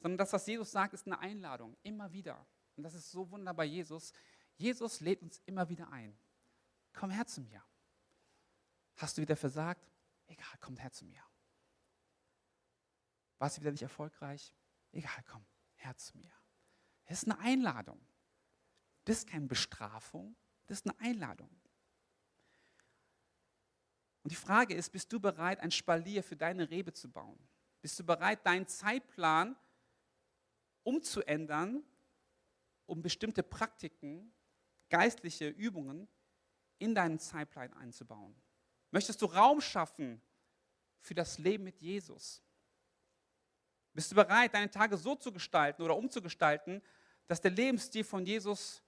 Sondern 0.00 0.18
das, 0.18 0.32
was 0.32 0.46
Jesus 0.46 0.70
sagt, 0.70 0.94
ist 0.94 1.06
eine 1.06 1.18
Einladung, 1.18 1.76
immer 1.82 2.12
wieder. 2.12 2.46
Und 2.76 2.84
das 2.84 2.94
ist 2.94 3.10
so 3.10 3.28
wunderbar 3.30 3.64
Jesus. 3.64 4.12
Jesus 4.56 5.00
lädt 5.00 5.22
uns 5.22 5.42
immer 5.46 5.68
wieder 5.68 5.90
ein. 5.90 6.16
Komm 6.98 7.10
her 7.10 7.24
zu 7.28 7.40
mir. 7.40 7.62
Hast 8.96 9.16
du 9.16 9.22
wieder 9.22 9.36
versagt? 9.36 9.88
Egal, 10.26 10.58
komm 10.58 10.76
her 10.78 10.90
zu 10.90 11.04
mir. 11.04 11.22
Warst 13.38 13.56
du 13.56 13.60
wieder 13.60 13.70
nicht 13.70 13.82
erfolgreich? 13.82 14.52
Egal, 14.90 15.22
komm 15.30 15.46
her 15.76 15.96
zu 15.96 16.18
mir. 16.18 16.32
Es 17.04 17.22
ist 17.22 17.30
eine 17.30 17.38
Einladung. 17.38 18.04
Das 19.04 19.18
ist 19.18 19.28
keine 19.28 19.46
Bestrafung, 19.46 20.34
das 20.66 20.80
ist 20.80 20.86
eine 20.86 20.98
Einladung. 20.98 21.48
Und 24.24 24.32
die 24.32 24.36
Frage 24.36 24.74
ist, 24.74 24.90
bist 24.90 25.12
du 25.12 25.20
bereit, 25.20 25.60
ein 25.60 25.70
Spalier 25.70 26.24
für 26.24 26.36
deine 26.36 26.68
Rebe 26.68 26.92
zu 26.92 27.08
bauen? 27.08 27.38
Bist 27.80 27.96
du 28.00 28.04
bereit, 28.04 28.44
deinen 28.44 28.66
Zeitplan 28.66 29.56
umzuändern, 30.82 31.84
um 32.86 33.02
bestimmte 33.02 33.44
Praktiken, 33.44 34.34
geistliche 34.88 35.48
Übungen 35.48 36.08
in 36.78 36.94
deinen 36.94 37.18
Zeitplan 37.18 37.72
einzubauen? 37.74 38.34
Möchtest 38.90 39.20
du 39.22 39.26
Raum 39.26 39.60
schaffen 39.60 40.20
für 41.00 41.14
das 41.14 41.38
Leben 41.38 41.64
mit 41.64 41.78
Jesus? 41.80 42.42
Bist 43.92 44.12
du 44.12 44.14
bereit, 44.14 44.54
deine 44.54 44.70
Tage 44.70 44.96
so 44.96 45.14
zu 45.14 45.32
gestalten 45.32 45.82
oder 45.82 45.96
umzugestalten, 45.96 46.82
dass 47.26 47.40
der 47.40 47.50
Lebensstil 47.50 48.04
von 48.04 48.24
Jesus 48.24 48.82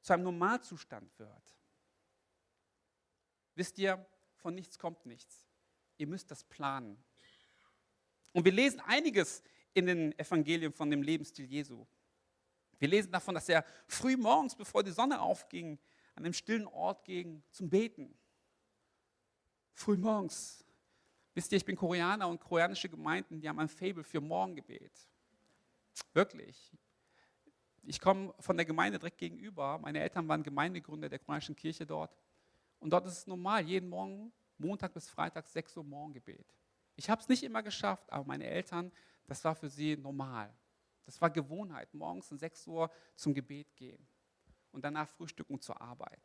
zu 0.00 0.12
einem 0.12 0.24
Normalzustand 0.24 1.18
wird? 1.18 1.56
Wisst 3.54 3.78
ihr, 3.78 4.04
von 4.36 4.54
nichts 4.54 4.78
kommt 4.78 5.04
nichts. 5.06 5.46
Ihr 5.98 6.06
müsst 6.06 6.30
das 6.30 6.44
planen. 6.44 7.02
Und 8.32 8.44
wir 8.44 8.52
lesen 8.52 8.80
einiges 8.80 9.42
in 9.74 9.86
den 9.86 10.18
Evangelien 10.18 10.72
von 10.72 10.90
dem 10.90 11.02
Lebensstil 11.02 11.44
Jesu. 11.44 11.86
Wir 12.78 12.88
lesen 12.88 13.12
davon, 13.12 13.34
dass 13.34 13.48
er 13.48 13.64
früh 13.86 14.16
morgens, 14.16 14.56
bevor 14.56 14.82
die 14.82 14.90
Sonne 14.90 15.20
aufging, 15.20 15.78
an 16.14 16.24
einem 16.24 16.34
stillen 16.34 16.66
Ort 16.66 17.04
ging 17.04 17.42
zum 17.50 17.70
Beten. 17.70 18.14
Früh 19.72 19.96
morgens. 19.96 20.64
Wisst 21.34 21.50
ihr, 21.52 21.56
ich 21.56 21.64
bin 21.64 21.76
Koreaner 21.76 22.28
und 22.28 22.40
koreanische 22.40 22.88
Gemeinden, 22.88 23.40
die 23.40 23.48
haben 23.48 23.58
ein 23.58 23.68
Fable 23.68 24.04
für 24.04 24.20
Morgengebet. 24.20 24.92
Wirklich. 26.12 26.70
Ich 27.84 27.98
komme 27.98 28.34
von 28.38 28.56
der 28.56 28.66
Gemeinde 28.66 28.98
direkt 28.98 29.18
gegenüber. 29.18 29.78
Meine 29.78 30.00
Eltern 30.00 30.28
waren 30.28 30.42
Gemeindegründer 30.42 31.08
der 31.08 31.18
koreanischen 31.18 31.56
Kirche 31.56 31.86
dort. 31.86 32.14
Und 32.78 32.90
dort 32.90 33.06
ist 33.06 33.18
es 33.18 33.26
normal, 33.26 33.66
jeden 33.66 33.88
Morgen, 33.88 34.32
Montag 34.58 34.92
bis 34.92 35.08
Freitag, 35.08 35.48
6 35.48 35.78
Uhr 35.78 35.84
Morgengebet. 35.84 36.46
Ich 36.94 37.08
habe 37.08 37.20
es 37.20 37.28
nicht 37.28 37.42
immer 37.42 37.62
geschafft, 37.62 38.12
aber 38.12 38.24
meine 38.24 38.44
Eltern, 38.44 38.92
das 39.26 39.42
war 39.44 39.54
für 39.54 39.68
sie 39.68 39.96
normal. 39.96 40.54
Das 41.06 41.20
war 41.20 41.30
Gewohnheit, 41.30 41.92
morgens 41.94 42.30
um 42.30 42.38
6 42.38 42.66
Uhr 42.66 42.90
zum 43.16 43.34
Gebet 43.34 43.74
gehen 43.74 44.06
und 44.72 44.82
danach 44.82 45.08
frühstücken 45.08 45.60
zur 45.60 45.80
Arbeit. 45.80 46.20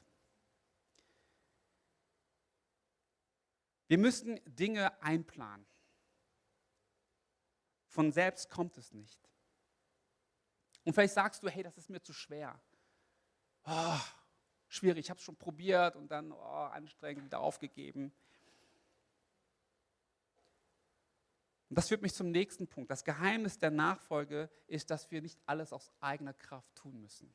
Wir 3.88 3.98
müssen 3.98 4.40
Dinge 4.46 5.02
einplanen. 5.02 5.66
Von 7.88 8.12
selbst 8.12 8.50
kommt 8.50 8.78
es 8.78 8.94
nicht. 8.94 9.20
Und 10.84 10.94
vielleicht 10.94 11.14
sagst 11.14 11.44
du, 11.44 11.50
hey, 11.50 11.64
das 11.64 11.78
ist 11.78 11.90
mir 11.90 12.02
zu 12.02 12.14
schwer. 12.14 12.60
Oh, 13.66 14.00
schwierig, 14.68 15.06
ich 15.06 15.10
habe 15.10 15.18
es 15.18 15.24
schon 15.24 15.36
probiert 15.36 15.96
und 15.96 16.10
dann 16.10 16.32
oh, 16.32 16.36
anstrengend 16.36 17.26
wieder 17.26 17.40
aufgegeben. 17.40 18.14
Und 21.70 21.78
das 21.78 21.90
führt 21.90 22.02
mich 22.02 22.14
zum 22.14 22.32
nächsten 22.32 22.68
Punkt. 22.68 22.90
Das 22.90 23.04
Geheimnis 23.04 23.58
der 23.58 23.72
Nachfolge 23.72 24.50
ist, 24.68 24.90
dass 24.90 25.12
wir 25.12 25.22
nicht 25.22 25.40
alles 25.46 25.74
aus 25.74 25.92
eigener 26.00 26.34
Kraft 26.34 26.74
tun 26.76 27.02
müssen. 27.02 27.34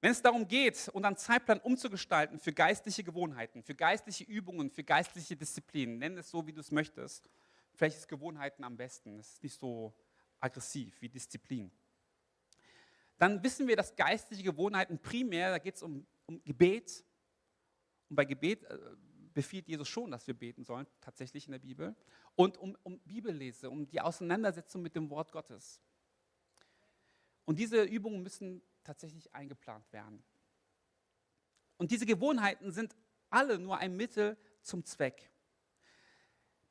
Wenn 0.00 0.12
es 0.12 0.22
darum 0.22 0.46
geht, 0.46 0.88
unseren 0.92 1.16
Zeitplan 1.16 1.60
umzugestalten 1.60 2.38
für 2.38 2.52
geistliche 2.52 3.02
Gewohnheiten, 3.02 3.62
für 3.62 3.74
geistliche 3.74 4.24
Übungen, 4.24 4.70
für 4.70 4.84
geistliche 4.84 5.36
Disziplinen, 5.36 5.98
nenn 5.98 6.16
es 6.16 6.30
so, 6.30 6.46
wie 6.46 6.52
du 6.52 6.60
es 6.60 6.70
möchtest. 6.70 7.28
Vielleicht 7.74 7.96
ist 7.96 8.08
Gewohnheiten 8.08 8.64
am 8.64 8.76
besten. 8.76 9.18
Es 9.18 9.34
ist 9.34 9.42
nicht 9.42 9.58
so 9.58 9.92
aggressiv 10.40 11.00
wie 11.00 11.08
Disziplin 11.08 11.70
dann 13.18 13.42
wissen 13.42 13.66
wir, 13.66 13.76
dass 13.76 13.94
geistliche 13.94 14.44
Gewohnheiten 14.44 14.98
primär, 14.98 15.50
da 15.50 15.58
geht 15.58 15.74
es 15.74 15.82
um, 15.82 16.06
um 16.26 16.42
Gebet. 16.44 17.04
Und 18.08 18.16
bei 18.16 18.24
Gebet 18.24 18.64
äh, 18.64 18.78
befiehlt 19.34 19.68
Jesus 19.68 19.88
schon, 19.88 20.10
dass 20.10 20.26
wir 20.26 20.34
beten 20.34 20.64
sollen, 20.64 20.86
tatsächlich 21.00 21.46
in 21.46 21.52
der 21.52 21.58
Bibel. 21.58 21.94
Und 22.36 22.56
um, 22.56 22.76
um 22.84 23.00
Bibellese, 23.00 23.68
um 23.68 23.86
die 23.88 24.00
Auseinandersetzung 24.00 24.82
mit 24.82 24.94
dem 24.94 25.10
Wort 25.10 25.32
Gottes. 25.32 25.80
Und 27.44 27.58
diese 27.58 27.82
Übungen 27.82 28.22
müssen 28.22 28.62
tatsächlich 28.88 29.34
eingeplant 29.34 29.92
werden. 29.92 30.24
Und 31.76 31.90
diese 31.90 32.06
Gewohnheiten 32.06 32.72
sind 32.72 32.96
alle 33.28 33.58
nur 33.58 33.76
ein 33.76 33.94
Mittel 33.96 34.38
zum 34.62 34.82
Zweck. 34.84 35.30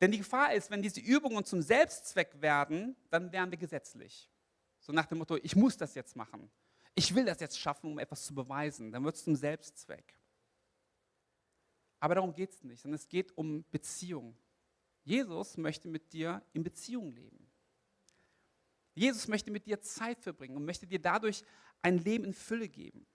Denn 0.00 0.10
die 0.10 0.18
Gefahr 0.18 0.52
ist, 0.52 0.70
wenn 0.70 0.82
diese 0.82 1.00
Übungen 1.00 1.44
zum 1.44 1.62
Selbstzweck 1.62 2.40
werden, 2.40 2.96
dann 3.10 3.30
wären 3.30 3.50
wir 3.50 3.58
gesetzlich. 3.58 4.28
So 4.80 4.92
nach 4.92 5.06
dem 5.06 5.18
Motto, 5.18 5.36
ich 5.42 5.54
muss 5.54 5.76
das 5.76 5.94
jetzt 5.94 6.16
machen. 6.16 6.50
Ich 6.94 7.14
will 7.14 7.24
das 7.24 7.38
jetzt 7.38 7.58
schaffen, 7.58 7.92
um 7.92 7.98
etwas 8.00 8.24
zu 8.24 8.34
beweisen. 8.34 8.90
Dann 8.90 9.04
wird 9.04 9.14
es 9.14 9.24
zum 9.24 9.36
Selbstzweck. 9.36 10.18
Aber 12.00 12.16
darum 12.16 12.34
geht 12.34 12.52
es 12.52 12.64
nicht, 12.64 12.80
sondern 12.80 12.96
es 12.96 13.08
geht 13.08 13.36
um 13.36 13.64
Beziehung. 13.70 14.36
Jesus 15.04 15.56
möchte 15.56 15.88
mit 15.88 16.12
dir 16.12 16.42
in 16.52 16.64
Beziehung 16.64 17.12
leben. 17.12 17.48
Jesus 18.98 19.28
möchte 19.28 19.50
mit 19.50 19.66
dir 19.66 19.80
Zeit 19.80 20.20
verbringen 20.20 20.56
und 20.56 20.64
möchte 20.64 20.86
dir 20.86 21.00
dadurch 21.00 21.44
ein 21.82 21.98
Leben 21.98 22.24
in 22.24 22.34
Fülle 22.34 22.68
geben. 22.68 23.06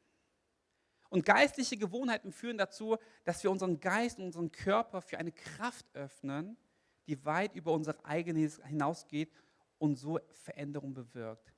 Und 1.09 1.25
geistliche 1.25 1.77
Gewohnheiten 1.77 2.31
führen 2.31 2.57
dazu, 2.57 2.97
dass 3.23 3.43
wir 3.43 3.51
unseren 3.51 3.79
Geist 3.79 4.17
und 4.17 4.25
unseren 4.25 4.51
Körper 4.51 5.01
für 5.01 5.19
eine 5.19 5.31
Kraft 5.31 5.85
öffnen, 5.93 6.57
die 7.05 7.23
weit 7.23 7.55
über 7.55 7.71
unser 7.71 8.03
eigenes 8.05 8.59
hinausgeht 8.65 9.31
und 9.77 9.95
so 9.95 10.19
Veränderung 10.31 10.93
bewirkt. 10.93 11.53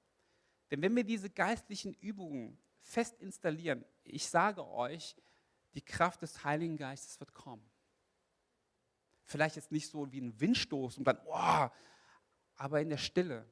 Denn 0.71 0.81
wenn 0.81 0.95
wir 0.95 1.03
diese 1.03 1.29
geistlichen 1.29 1.93
Übungen 1.93 2.57
fest 2.81 3.21
installieren, 3.21 3.85
ich 4.03 4.27
sage 4.27 4.67
euch, 4.67 5.15
die 5.73 5.81
Kraft 5.81 6.21
des 6.21 6.43
Heiligen 6.43 6.77
Geistes 6.77 7.19
wird 7.19 7.33
kommen. 7.33 7.65
Vielleicht 9.23 9.55
jetzt 9.55 9.71
nicht 9.71 9.89
so 9.89 10.11
wie 10.11 10.21
ein 10.21 10.39
Windstoß 10.39 10.97
und 10.97 11.05
dann, 11.05 11.19
oh, 11.25 11.67
aber 12.55 12.81
in 12.81 12.89
der 12.89 12.97
Stille. 12.97 13.49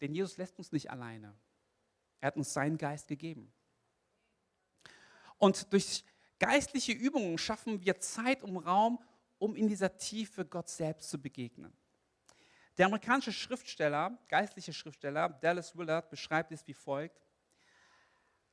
Denn 0.00 0.14
Jesus 0.14 0.36
lässt 0.36 0.58
uns 0.58 0.72
nicht 0.72 0.90
alleine. 0.90 1.36
Er 2.22 2.28
hat 2.28 2.36
uns 2.36 2.52
seinen 2.52 2.78
Geist 2.78 3.08
gegeben. 3.08 3.52
Und 5.38 5.72
durch 5.72 6.04
geistliche 6.38 6.92
Übungen 6.92 7.36
schaffen 7.36 7.84
wir 7.84 7.98
Zeit 7.98 8.44
und 8.44 8.56
Raum, 8.58 9.02
um 9.38 9.56
in 9.56 9.66
dieser 9.66 9.96
Tiefe 9.96 10.44
Gott 10.44 10.68
selbst 10.68 11.10
zu 11.10 11.20
begegnen. 11.20 11.72
Der 12.78 12.86
amerikanische 12.86 13.32
Schriftsteller, 13.32 14.16
geistliche 14.28 14.72
Schriftsteller 14.72 15.30
Dallas 15.30 15.76
Willard 15.76 16.10
beschreibt 16.10 16.52
es 16.52 16.64
wie 16.68 16.74
folgt. 16.74 17.26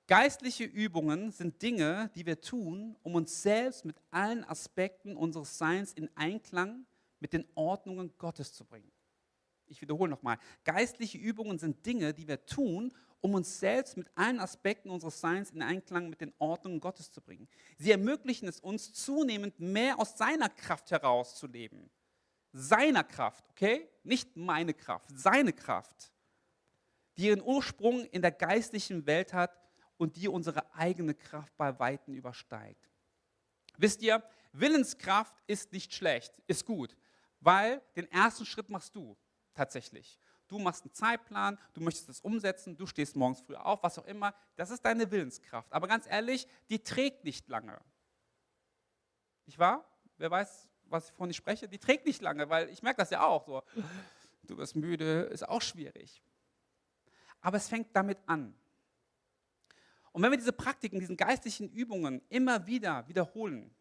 Geistliche 0.07 0.63
Übungen 0.63 1.31
sind 1.31 1.61
Dinge, 1.61 2.09
die 2.15 2.25
wir 2.25 2.41
tun, 2.41 2.97
um 3.03 3.13
uns 3.13 3.43
selbst 3.43 3.85
mit 3.85 3.97
allen 4.09 4.43
Aspekten 4.45 5.15
unseres 5.15 5.59
Seins 5.59 5.93
in 5.93 6.09
Einklang 6.15 6.87
mit 7.19 7.33
den 7.33 7.45
Ordnungen 7.53 8.17
Gottes 8.17 8.51
zu 8.51 8.65
bringen. 8.65 8.91
Ich 9.67 9.79
wiederhole 9.81 10.09
nochmal. 10.09 10.39
Geistliche 10.63 11.19
Übungen 11.19 11.59
sind 11.59 11.85
Dinge, 11.85 12.15
die 12.15 12.27
wir 12.27 12.43
tun, 12.47 12.91
um 13.21 13.33
uns 13.33 13.59
selbst 13.59 13.97
mit 13.97 14.07
allen 14.15 14.39
Aspekten 14.39 14.89
unseres 14.89 15.19
Seins 15.19 15.51
in 15.51 15.61
Einklang 15.61 16.09
mit 16.09 16.21
den 16.21 16.33
Ordnungen 16.39 16.79
Gottes 16.79 17.11
zu 17.11 17.21
bringen. 17.21 17.47
Sie 17.77 17.91
ermöglichen 17.91 18.47
es 18.47 18.59
uns 18.59 18.93
zunehmend 18.93 19.59
mehr 19.59 19.99
aus 19.99 20.17
seiner 20.17 20.49
Kraft 20.49 20.91
herauszuleben 20.91 21.89
seiner 22.51 23.03
Kraft, 23.03 23.43
okay? 23.49 23.89
Nicht 24.03 24.35
meine 24.35 24.73
Kraft, 24.73 25.09
seine 25.13 25.53
Kraft, 25.53 26.11
die 27.17 27.27
ihren 27.27 27.41
Ursprung 27.41 28.05
in 28.05 28.21
der 28.21 28.31
geistlichen 28.31 29.05
Welt 29.05 29.33
hat 29.33 29.59
und 29.97 30.15
die 30.15 30.27
unsere 30.27 30.73
eigene 30.73 31.13
Kraft 31.13 31.55
bei 31.57 31.77
Weitem 31.79 32.13
übersteigt. 32.13 32.89
Wisst 33.77 34.01
ihr, 34.01 34.23
Willenskraft 34.51 35.33
ist 35.47 35.71
nicht 35.73 35.93
schlecht, 35.93 36.33
ist 36.47 36.65
gut, 36.65 36.95
weil 37.39 37.81
den 37.95 38.11
ersten 38.11 38.45
Schritt 38.45 38.69
machst 38.69 38.95
du 38.95 39.15
tatsächlich. 39.53 40.17
Du 40.49 40.57
machst 40.59 40.83
einen 40.83 40.93
Zeitplan, 40.93 41.57
du 41.73 41.81
möchtest 41.81 42.09
es 42.09 42.21
umsetzen, 42.21 42.75
du 42.75 42.87
stehst 42.87 43.15
morgens 43.15 43.39
früh 43.39 43.55
auf, 43.55 43.81
was 43.83 43.97
auch 43.99 44.05
immer. 44.05 44.33
Das 44.55 44.71
ist 44.71 44.83
deine 44.83 45.09
Willenskraft. 45.09 45.71
Aber 45.71 45.87
ganz 45.87 46.07
ehrlich, 46.07 46.47
die 46.69 46.83
trägt 46.83 47.23
nicht 47.23 47.47
lange. 47.47 47.79
Nicht 49.45 49.59
wahr? 49.59 49.85
Wer 50.17 50.31
weiß, 50.31 50.67
was 50.85 51.13
ich 51.17 51.25
ich 51.29 51.37
spreche, 51.37 51.69
die 51.69 51.77
trägt 51.77 52.05
nicht 52.05 52.21
lange, 52.21 52.49
weil 52.49 52.69
ich 52.69 52.81
merke 52.81 52.97
das 52.97 53.11
ja 53.11 53.23
auch 53.23 53.45
so. 53.45 53.63
Du 54.43 54.57
wirst 54.57 54.75
müde, 54.75 55.21
ist 55.31 55.47
auch 55.47 55.61
schwierig. 55.61 56.23
Aber 57.41 57.57
es 57.57 57.69
fängt 57.69 57.95
damit 57.95 58.17
an. 58.25 58.55
Und 60.11 60.23
wenn 60.23 60.31
wir 60.31 60.37
diese 60.37 60.51
Praktiken, 60.51 60.99
diesen 60.99 61.15
geistlichen 61.15 61.69
Übungen 61.69 62.21
immer 62.29 62.65
wieder 62.65 63.07
wiederholen, 63.07 63.73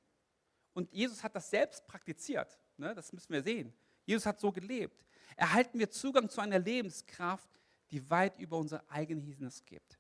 und 0.74 0.92
Jesus 0.92 1.24
hat 1.24 1.34
das 1.34 1.50
selbst 1.50 1.86
praktiziert, 1.86 2.58
ne, 2.76 2.94
das 2.94 3.12
müssen 3.12 3.32
wir 3.32 3.42
sehen. 3.42 3.72
Jesus 4.04 4.26
hat 4.26 4.38
so 4.38 4.52
gelebt. 4.52 5.04
Erhalten 5.36 5.78
wir 5.78 5.90
Zugang 5.90 6.28
zu 6.28 6.40
einer 6.40 6.58
Lebenskraft, 6.58 7.48
die 7.90 8.08
weit 8.10 8.38
über 8.38 8.56
unser 8.58 8.88
eigenes 8.90 9.64
gibt. 9.64 9.98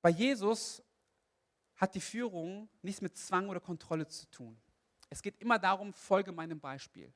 Bei 0.00 0.10
Jesus 0.10 0.82
hat 1.76 1.94
die 1.94 2.00
Führung 2.00 2.68
nichts 2.82 3.00
mit 3.00 3.16
Zwang 3.16 3.48
oder 3.48 3.60
Kontrolle 3.60 4.06
zu 4.06 4.26
tun. 4.30 4.60
Es 5.08 5.22
geht 5.22 5.40
immer 5.40 5.58
darum, 5.58 5.92
folge 5.92 6.32
meinem 6.32 6.58
Beispiel. 6.58 7.12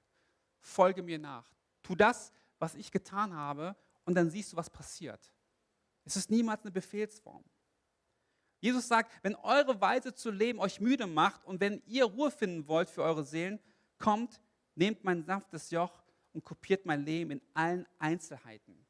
Folge 0.60 1.02
mir 1.02 1.18
nach. 1.18 1.50
Tu 1.82 1.94
das, 1.94 2.32
was 2.58 2.74
ich 2.74 2.90
getan 2.90 3.34
habe, 3.34 3.76
und 4.04 4.14
dann 4.14 4.30
siehst 4.30 4.52
du, 4.52 4.56
was 4.56 4.70
passiert. 4.70 5.32
Es 6.04 6.16
ist 6.16 6.30
niemals 6.30 6.62
eine 6.62 6.70
Befehlsform. 6.70 7.44
Jesus 8.60 8.88
sagt, 8.88 9.12
wenn 9.22 9.34
eure 9.36 9.80
Weise 9.80 10.14
zu 10.14 10.30
leben 10.30 10.58
euch 10.58 10.80
müde 10.80 11.06
macht 11.06 11.44
und 11.44 11.60
wenn 11.60 11.82
ihr 11.86 12.04
Ruhe 12.04 12.30
finden 12.30 12.66
wollt 12.68 12.88
für 12.88 13.02
eure 13.02 13.24
Seelen, 13.24 13.60
kommt, 13.98 14.40
nehmt 14.74 15.04
mein 15.04 15.24
sanftes 15.24 15.70
Joch 15.70 16.02
und 16.32 16.44
kopiert 16.44 16.86
mein 16.86 17.04
Leben 17.04 17.32
in 17.32 17.42
allen 17.54 17.86
Einzelheiten. 17.98 18.86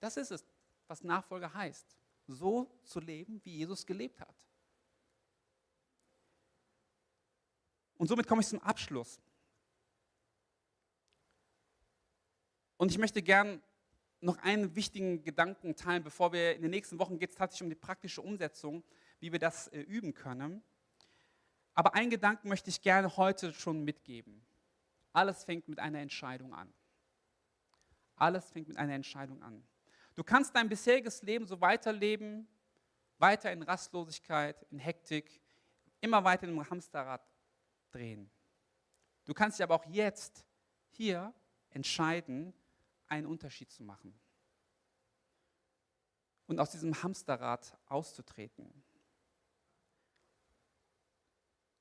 Das 0.00 0.16
ist 0.16 0.30
es, 0.30 0.44
was 0.86 1.02
Nachfolger 1.02 1.52
heißt. 1.52 1.96
So 2.26 2.70
zu 2.84 3.00
leben, 3.00 3.40
wie 3.44 3.56
Jesus 3.56 3.86
gelebt 3.86 4.20
hat. 4.20 4.34
Und 7.96 8.08
somit 8.08 8.26
komme 8.26 8.40
ich 8.40 8.48
zum 8.48 8.60
Abschluss. 8.60 9.20
Und 12.76 12.90
ich 12.90 12.98
möchte 12.98 13.22
gern 13.22 13.62
noch 14.22 14.38
einen 14.38 14.74
wichtigen 14.76 15.24
Gedanken 15.24 15.74
teilen, 15.74 16.02
bevor 16.02 16.32
wir 16.32 16.54
in 16.54 16.62
den 16.62 16.70
nächsten 16.70 16.98
Wochen 16.98 17.18
geht 17.18 17.30
es 17.30 17.36
tatsächlich 17.36 17.64
um 17.64 17.70
die 17.70 17.76
praktische 17.76 18.22
Umsetzung, 18.22 18.84
wie 19.18 19.32
wir 19.32 19.38
das 19.38 19.68
äh, 19.68 19.80
üben 19.80 20.14
können. 20.14 20.62
Aber 21.74 21.94
einen 21.94 22.10
Gedanken 22.10 22.48
möchte 22.48 22.70
ich 22.70 22.80
gerne 22.82 23.16
heute 23.16 23.52
schon 23.52 23.84
mitgeben. 23.84 24.44
Alles 25.12 25.44
fängt 25.44 25.68
mit 25.68 25.78
einer 25.78 25.98
Entscheidung 25.98 26.54
an. 26.54 26.72
Alles 28.16 28.50
fängt 28.50 28.68
mit 28.68 28.76
einer 28.76 28.94
Entscheidung 28.94 29.42
an. 29.42 29.64
Du 30.14 30.22
kannst 30.22 30.54
dein 30.54 30.68
bisheriges 30.68 31.22
Leben 31.22 31.46
so 31.46 31.60
weiterleben, 31.60 32.46
weiter 33.18 33.50
in 33.50 33.62
Rastlosigkeit, 33.62 34.66
in 34.70 34.78
Hektik, 34.78 35.40
immer 36.00 36.22
weiter 36.22 36.46
im 36.46 36.70
Hamsterrad 36.70 37.22
drehen. 37.90 38.30
Du 39.24 39.34
kannst 39.34 39.58
dich 39.58 39.64
aber 39.64 39.74
auch 39.74 39.86
jetzt 39.86 40.44
hier 40.90 41.32
entscheiden, 41.70 42.52
einen 43.12 43.26
Unterschied 43.26 43.70
zu 43.70 43.84
machen 43.84 44.18
und 46.46 46.58
aus 46.58 46.70
diesem 46.70 47.02
Hamsterrad 47.02 47.78
auszutreten. 47.84 48.82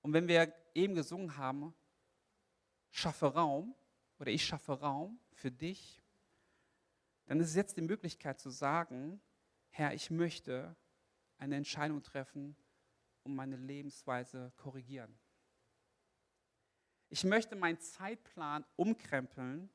Und 0.02 0.12
wenn 0.12 0.28
wir 0.28 0.54
eben 0.76 0.94
gesungen 0.94 1.38
haben, 1.38 1.74
schaffe 2.89 3.28
Raum 3.28 3.74
oder 4.20 4.30
ich 4.30 4.46
schaffe 4.46 4.74
Raum 4.74 5.22
für 5.32 5.52
dich, 5.52 6.04
dann 7.28 7.39
ist 7.39 7.48
es 7.48 7.56
jetzt 7.56 7.78
die 7.78 7.82
Möglichkeit 7.82 8.38
zu 8.38 8.50
sagen, 8.50 9.22
Herr, 9.70 9.94
ich 9.94 10.12
möchte 10.12 10.76
eine 11.38 11.56
Entscheidung 11.56 12.04
treffen 12.04 12.58
und 13.24 13.36
meine 13.36 13.56
Lebensweise 13.56 14.52
korrigieren. 14.58 15.17
Ich 17.08 17.24
möchte 17.24 17.56
meinen 17.56 17.80
Zeitplan 17.80 18.65
umkrempeln 18.76 19.70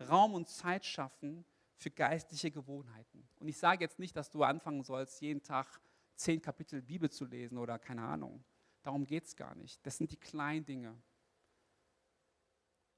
Raum 0.00 0.34
und 0.34 0.48
Zeit 0.48 0.84
schaffen 0.84 1.44
für 1.76 1.90
geistliche 1.90 2.50
Gewohnheiten. 2.50 3.28
Und 3.38 3.48
ich 3.48 3.58
sage 3.58 3.84
jetzt 3.84 3.98
nicht, 3.98 4.16
dass 4.16 4.30
du 4.30 4.42
anfangen 4.42 4.82
sollst, 4.82 5.20
jeden 5.20 5.42
Tag 5.42 5.80
zehn 6.16 6.42
Kapitel 6.42 6.82
Bibel 6.82 7.10
zu 7.10 7.24
lesen 7.24 7.58
oder 7.58 7.78
keine 7.78 8.02
Ahnung. 8.02 8.44
Darum 8.82 9.06
geht 9.06 9.24
es 9.24 9.36
gar 9.36 9.54
nicht. 9.54 9.84
Das 9.86 9.96
sind 9.96 10.10
die 10.10 10.16
kleinen 10.16 10.64
Dinge. 10.64 10.96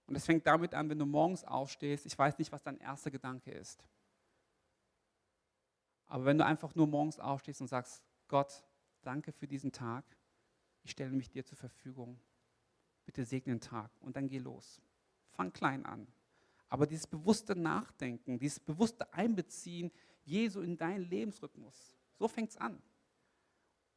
Und 0.07 0.17
es 0.17 0.27
fängt 0.27 0.47
damit 0.47 0.75
an, 0.75 0.89
wenn 0.89 0.99
du 0.99 1.07
morgens 1.07 1.45
aufstehst, 1.45 2.07
ich 2.07 2.19
weiß 2.19 2.39
nicht, 2.39 2.51
was 2.51 2.63
dein 2.63 2.79
erster 2.79 3.11
Gedanke 3.11 3.53
ist. 3.53 3.87
Aber 6.07 6.25
wenn 6.25 6.39
du 6.39 6.45
einfach 6.45 6.75
nur 6.75 6.89
morgens 6.89 7.21
aufstehst 7.21 7.61
und 7.61 7.69
sagst, 7.69 8.03
Gott, 8.27 8.65
danke 9.03 9.31
für 9.33 9.47
diesen 9.47 9.71
Tag, 9.71 10.05
ich 10.83 10.91
stelle 10.91 11.13
mich 11.13 11.31
dir 11.31 11.45
zur 11.45 11.57
Verfügung, 11.57 12.21
bitte 13.05 13.25
segne 13.25 13.55
den 13.55 13.61
Tag 13.61 13.91
und 14.01 14.17
dann 14.17 14.27
geh 14.27 14.39
los. 14.39 14.83
Fang 15.29 15.53
klein 15.53 15.87
an. 15.87 16.09
Aber 16.71 16.87
dieses 16.87 17.07
bewusste 17.07 17.57
Nachdenken, 17.57 18.39
dieses 18.39 18.61
bewusste 18.61 19.13
Einbeziehen 19.13 19.91
Jesu 20.23 20.61
in 20.61 20.77
deinen 20.77 21.05
Lebensrhythmus, 21.05 21.97
so 22.17 22.29
fängt 22.29 22.51
es 22.51 22.57
an. 22.57 22.81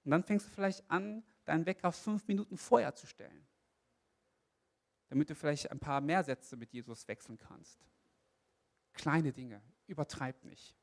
Und 0.04 0.12
dann 0.12 0.24
fängst 0.24 0.48
du 0.48 0.52
vielleicht 0.52 0.90
an, 0.90 1.24
deinen 1.46 1.66
Wecker 1.66 1.92
fünf 1.92 2.28
Minuten 2.28 2.58
vorher 2.58 2.96
zu 2.96 3.06
stellen, 3.06 3.48
damit 5.08 5.30
du 5.30 5.36
vielleicht 5.36 5.72
ein 5.72 5.80
paar 5.80 6.02
mehr 6.02 6.24
Sätze 6.24 6.58
mit 6.58 6.74
Jesus 6.74 7.08
wechseln 7.08 7.38
kannst. 7.38 7.80
Kleine 8.94 9.32
Dinge, 9.32 9.62
übertreib 9.88 10.44
nicht. 10.44 10.76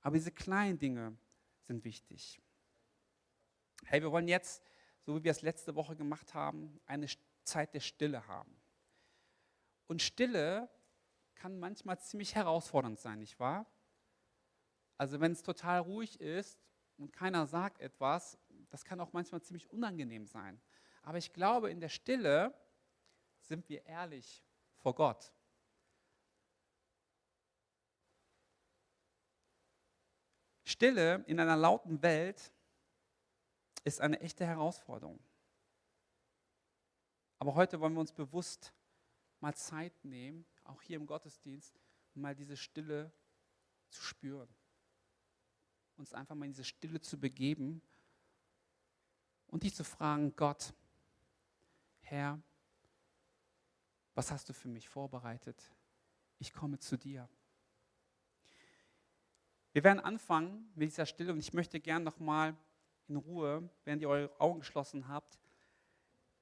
Aber 0.00 0.16
diese 0.16 0.30
kleinen 0.30 0.78
Dinge 0.78 1.18
sind 1.62 1.84
wichtig. 1.84 2.40
Hey, 3.84 4.00
wir 4.00 4.12
wollen 4.12 4.28
jetzt, 4.28 4.62
so 5.00 5.16
wie 5.16 5.24
wir 5.24 5.32
es 5.32 5.42
letzte 5.42 5.74
Woche 5.74 5.96
gemacht 5.96 6.34
haben, 6.34 6.80
eine 6.86 7.06
Zeit 7.42 7.74
der 7.74 7.80
Stille 7.80 8.26
haben. 8.28 8.57
Und 9.88 10.02
Stille 10.02 10.68
kann 11.34 11.58
manchmal 11.58 11.98
ziemlich 11.98 12.34
herausfordernd 12.34 13.00
sein, 13.00 13.18
nicht 13.18 13.40
wahr? 13.40 13.66
Also 14.98 15.20
wenn 15.20 15.32
es 15.32 15.42
total 15.42 15.80
ruhig 15.80 16.20
ist 16.20 16.60
und 16.98 17.12
keiner 17.12 17.46
sagt 17.46 17.80
etwas, 17.80 18.38
das 18.68 18.84
kann 18.84 19.00
auch 19.00 19.12
manchmal 19.12 19.40
ziemlich 19.42 19.70
unangenehm 19.70 20.26
sein. 20.26 20.60
Aber 21.02 21.18
ich 21.18 21.32
glaube, 21.32 21.70
in 21.70 21.80
der 21.80 21.88
Stille 21.88 22.54
sind 23.40 23.68
wir 23.68 23.84
ehrlich 23.86 24.44
vor 24.76 24.94
Gott. 24.94 25.32
Stille 30.64 31.24
in 31.26 31.40
einer 31.40 31.56
lauten 31.56 32.02
Welt 32.02 32.52
ist 33.84 34.02
eine 34.02 34.20
echte 34.20 34.44
Herausforderung. 34.44 35.18
Aber 37.38 37.54
heute 37.54 37.80
wollen 37.80 37.94
wir 37.94 38.00
uns 38.00 38.12
bewusst 38.12 38.74
mal 39.40 39.54
Zeit 39.54 40.04
nehmen, 40.04 40.46
auch 40.64 40.82
hier 40.82 40.96
im 40.96 41.06
Gottesdienst, 41.06 41.78
mal 42.14 42.34
diese 42.34 42.56
Stille 42.56 43.12
zu 43.90 44.02
spüren. 44.02 44.48
Uns 45.96 46.12
einfach 46.12 46.34
mal 46.34 46.46
in 46.46 46.52
diese 46.52 46.64
Stille 46.64 47.00
zu 47.00 47.18
begeben 47.18 47.82
und 49.48 49.62
dich 49.62 49.74
zu 49.74 49.84
fragen, 49.84 50.34
Gott, 50.36 50.74
Herr, 52.00 52.40
was 54.14 54.30
hast 54.30 54.48
du 54.48 54.52
für 54.52 54.68
mich 54.68 54.88
vorbereitet? 54.88 55.62
Ich 56.38 56.52
komme 56.52 56.78
zu 56.78 56.96
dir. 56.96 57.28
Wir 59.72 59.84
werden 59.84 60.00
anfangen 60.00 60.70
mit 60.74 60.90
dieser 60.90 61.06
Stille 61.06 61.32
und 61.32 61.38
ich 61.38 61.52
möchte 61.52 61.80
gern 61.80 62.02
nochmal 62.02 62.56
in 63.06 63.16
Ruhe, 63.16 63.68
während 63.84 64.02
ihr 64.02 64.08
eure 64.08 64.40
Augen 64.40 64.60
geschlossen 64.60 65.08
habt, 65.08 65.38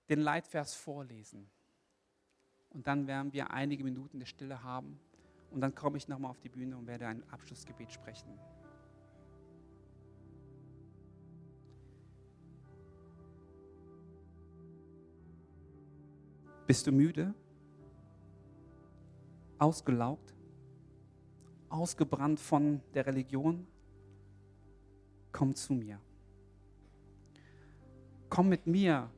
den 0.09 0.21
Leitvers 0.21 0.75
vorlesen. 0.75 1.51
Und 2.77 2.87
dann 2.87 3.07
werden 3.07 3.33
wir 3.33 3.53
einige 3.53 3.83
Minuten 3.83 4.19
der 4.19 4.27
Stille 4.27 4.63
haben. 4.63 5.01
Und 5.51 5.63
dann 5.63 5.75
komme 5.75 5.97
ich 5.97 6.09
nochmal 6.09 6.31
auf 6.31 6.41
die 6.41 6.51
Bühne 6.51 6.77
und 6.77 6.87
werde 6.87 7.07
ein 7.07 7.23
Abschlussgebet 7.31 7.91
sprechen. 7.91 8.29
Bist 16.67 16.87
du 16.87 16.93
müde? 16.93 17.33
Ausgelaugt? 19.59 20.35
Ausgebrannt 21.71 22.39
von 22.39 22.83
der 22.93 23.07
Religion? 23.07 23.67
Komm 25.33 25.55
zu 25.55 25.73
mir. 25.73 25.99
Komm 28.29 28.51
mit 28.51 28.67
mir 28.67 29.11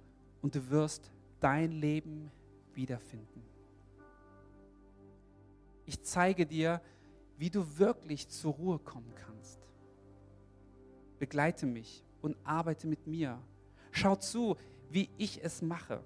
und 0.43 0.55
du 0.55 0.71
wirst 0.71 1.11
dein 1.41 1.73
Leben 1.73 2.31
wiederfinden. 2.73 3.48
Ich 5.89 6.03
zeige 6.03 6.45
dir, 6.45 6.83
wie 7.39 7.49
du 7.49 7.79
wirklich 7.79 8.29
zur 8.29 8.53
Ruhe 8.53 8.79
kommen 8.79 9.11
kannst. 9.15 9.59
Begleite 11.19 11.65
mich 11.65 12.05
und 12.21 12.37
arbeite 12.45 12.87
mit 12.87 13.07
mir. 13.07 13.41
Schau 13.91 14.15
zu, 14.15 14.59
wie 14.91 15.09
ich 15.17 15.43
es 15.43 15.63
mache. 15.63 16.05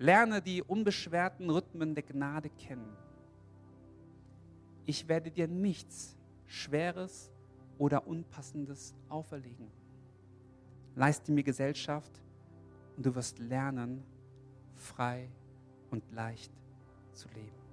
Lerne 0.00 0.42
die 0.42 0.60
unbeschwerten 0.60 1.48
Rhythmen 1.48 1.94
der 1.94 2.02
Gnade 2.02 2.50
kennen. 2.50 2.96
Ich 4.86 5.06
werde 5.06 5.30
dir 5.30 5.46
nichts 5.46 6.16
Schweres 6.46 7.30
oder 7.78 8.08
Unpassendes 8.08 8.92
auferlegen. 9.08 9.70
Leiste 10.96 11.30
mir 11.30 11.44
Gesellschaft 11.44 12.20
und 12.96 13.06
du 13.06 13.14
wirst 13.14 13.38
lernen, 13.38 14.02
frei 14.74 15.28
und 15.90 16.02
leicht 16.10 16.50
zu 17.12 17.28
leben. 17.28 17.65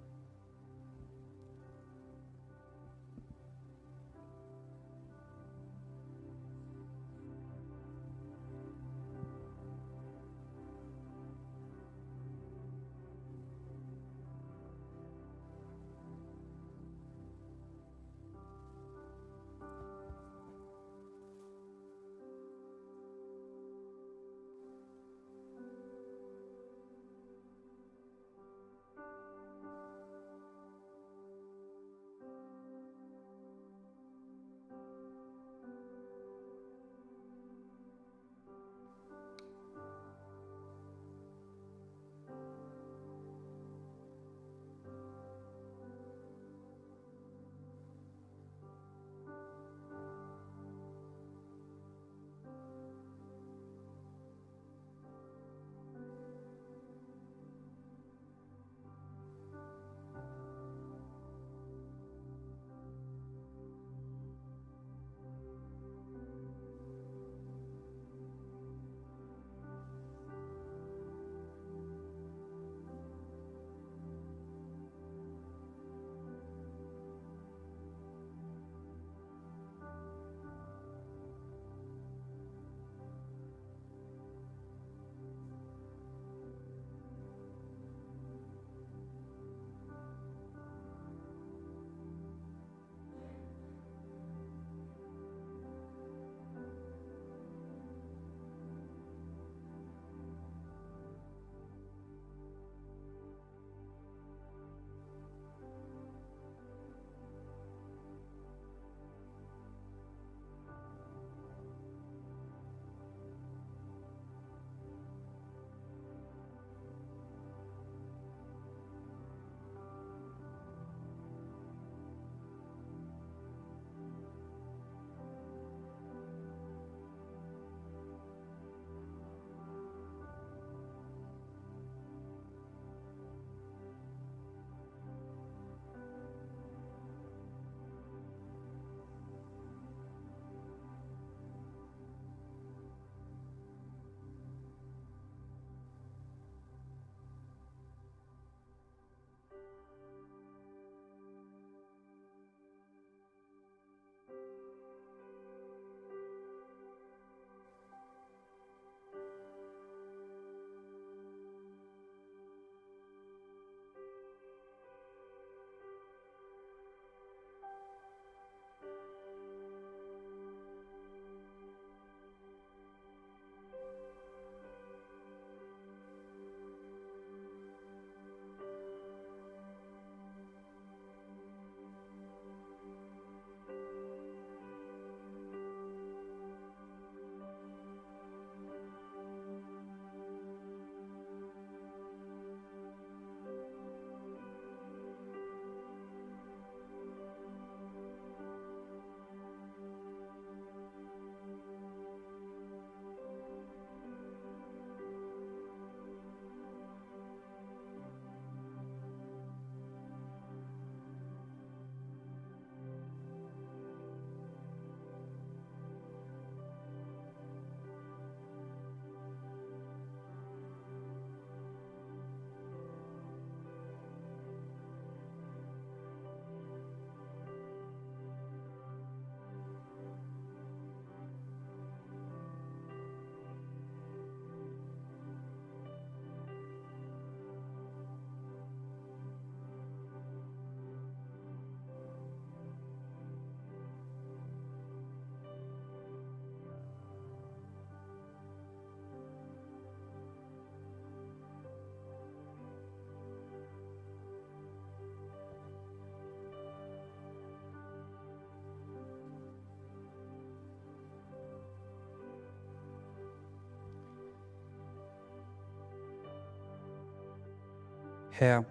Herr, 268.36 268.66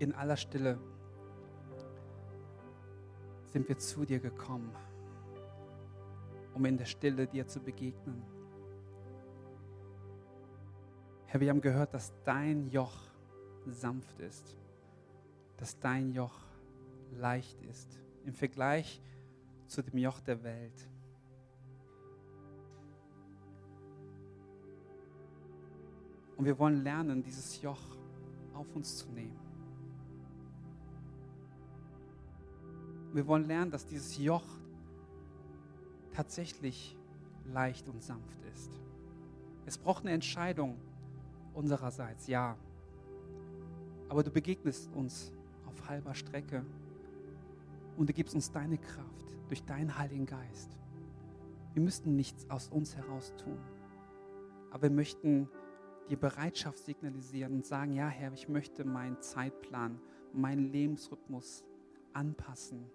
in 0.00 0.12
aller 0.12 0.36
Stille 0.36 0.78
sind 3.46 3.66
wir 3.66 3.78
zu 3.78 4.04
dir 4.04 4.20
gekommen, 4.20 4.70
um 6.52 6.62
in 6.66 6.76
der 6.76 6.84
Stille 6.84 7.26
dir 7.26 7.46
zu 7.46 7.60
begegnen. 7.60 8.22
Herr, 11.24 11.40
wir 11.40 11.48
haben 11.48 11.62
gehört, 11.62 11.94
dass 11.94 12.12
dein 12.24 12.68
Joch 12.68 12.94
sanft 13.64 14.20
ist, 14.20 14.58
dass 15.56 15.78
dein 15.80 16.12
Joch 16.12 16.38
leicht 17.12 17.62
ist 17.62 17.98
im 18.26 18.34
Vergleich 18.34 19.00
zu 19.68 19.80
dem 19.80 19.96
Joch 19.96 20.20
der 20.20 20.42
Welt. 20.42 20.88
Und 26.36 26.44
wir 26.44 26.58
wollen 26.58 26.82
lernen, 26.82 27.22
dieses 27.22 27.62
Joch 27.62 28.01
auf 28.54 28.74
uns 28.74 28.98
zu 28.98 29.08
nehmen. 29.10 29.38
Wir 33.12 33.26
wollen 33.26 33.44
lernen, 33.44 33.70
dass 33.70 33.86
dieses 33.86 34.16
Joch 34.16 34.44
tatsächlich 36.12 36.96
leicht 37.52 37.88
und 37.88 38.02
sanft 38.02 38.42
ist. 38.54 38.70
Es 39.66 39.76
braucht 39.76 40.04
eine 40.04 40.12
Entscheidung 40.12 40.76
unsererseits, 41.54 42.26
ja. 42.26 42.56
Aber 44.08 44.22
du 44.22 44.30
begegnest 44.30 44.90
uns 44.94 45.32
auf 45.66 45.88
halber 45.88 46.14
Strecke 46.14 46.64
und 47.96 48.08
du 48.08 48.12
gibst 48.12 48.34
uns 48.34 48.50
deine 48.50 48.78
Kraft 48.78 49.36
durch 49.48 49.62
deinen 49.64 49.98
Heiligen 49.98 50.26
Geist. 50.26 50.76
Wir 51.74 51.82
müssten 51.82 52.16
nichts 52.16 52.48
aus 52.50 52.68
uns 52.68 52.96
heraus 52.96 53.34
tun, 53.36 53.58
aber 54.70 54.84
wir 54.84 54.90
möchten 54.90 55.48
dir 56.08 56.18
Bereitschaft 56.18 56.78
signalisieren 56.78 57.54
und 57.54 57.66
sagen, 57.66 57.92
ja 57.92 58.08
Herr, 58.08 58.32
ich 58.32 58.48
möchte 58.48 58.84
meinen 58.84 59.20
Zeitplan, 59.20 60.00
meinen 60.32 60.64
Lebensrhythmus 60.72 61.64
anpassen 62.12 62.90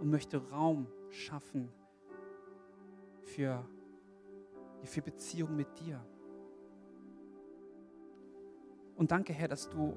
und 0.00 0.10
möchte 0.10 0.38
Raum 0.50 0.86
schaffen 1.10 1.68
für, 3.22 3.64
für 4.82 5.02
Beziehung 5.02 5.56
mit 5.56 5.78
dir. 5.80 6.04
Und 8.96 9.10
danke, 9.10 9.32
Herr, 9.32 9.48
dass 9.48 9.68
du 9.68 9.94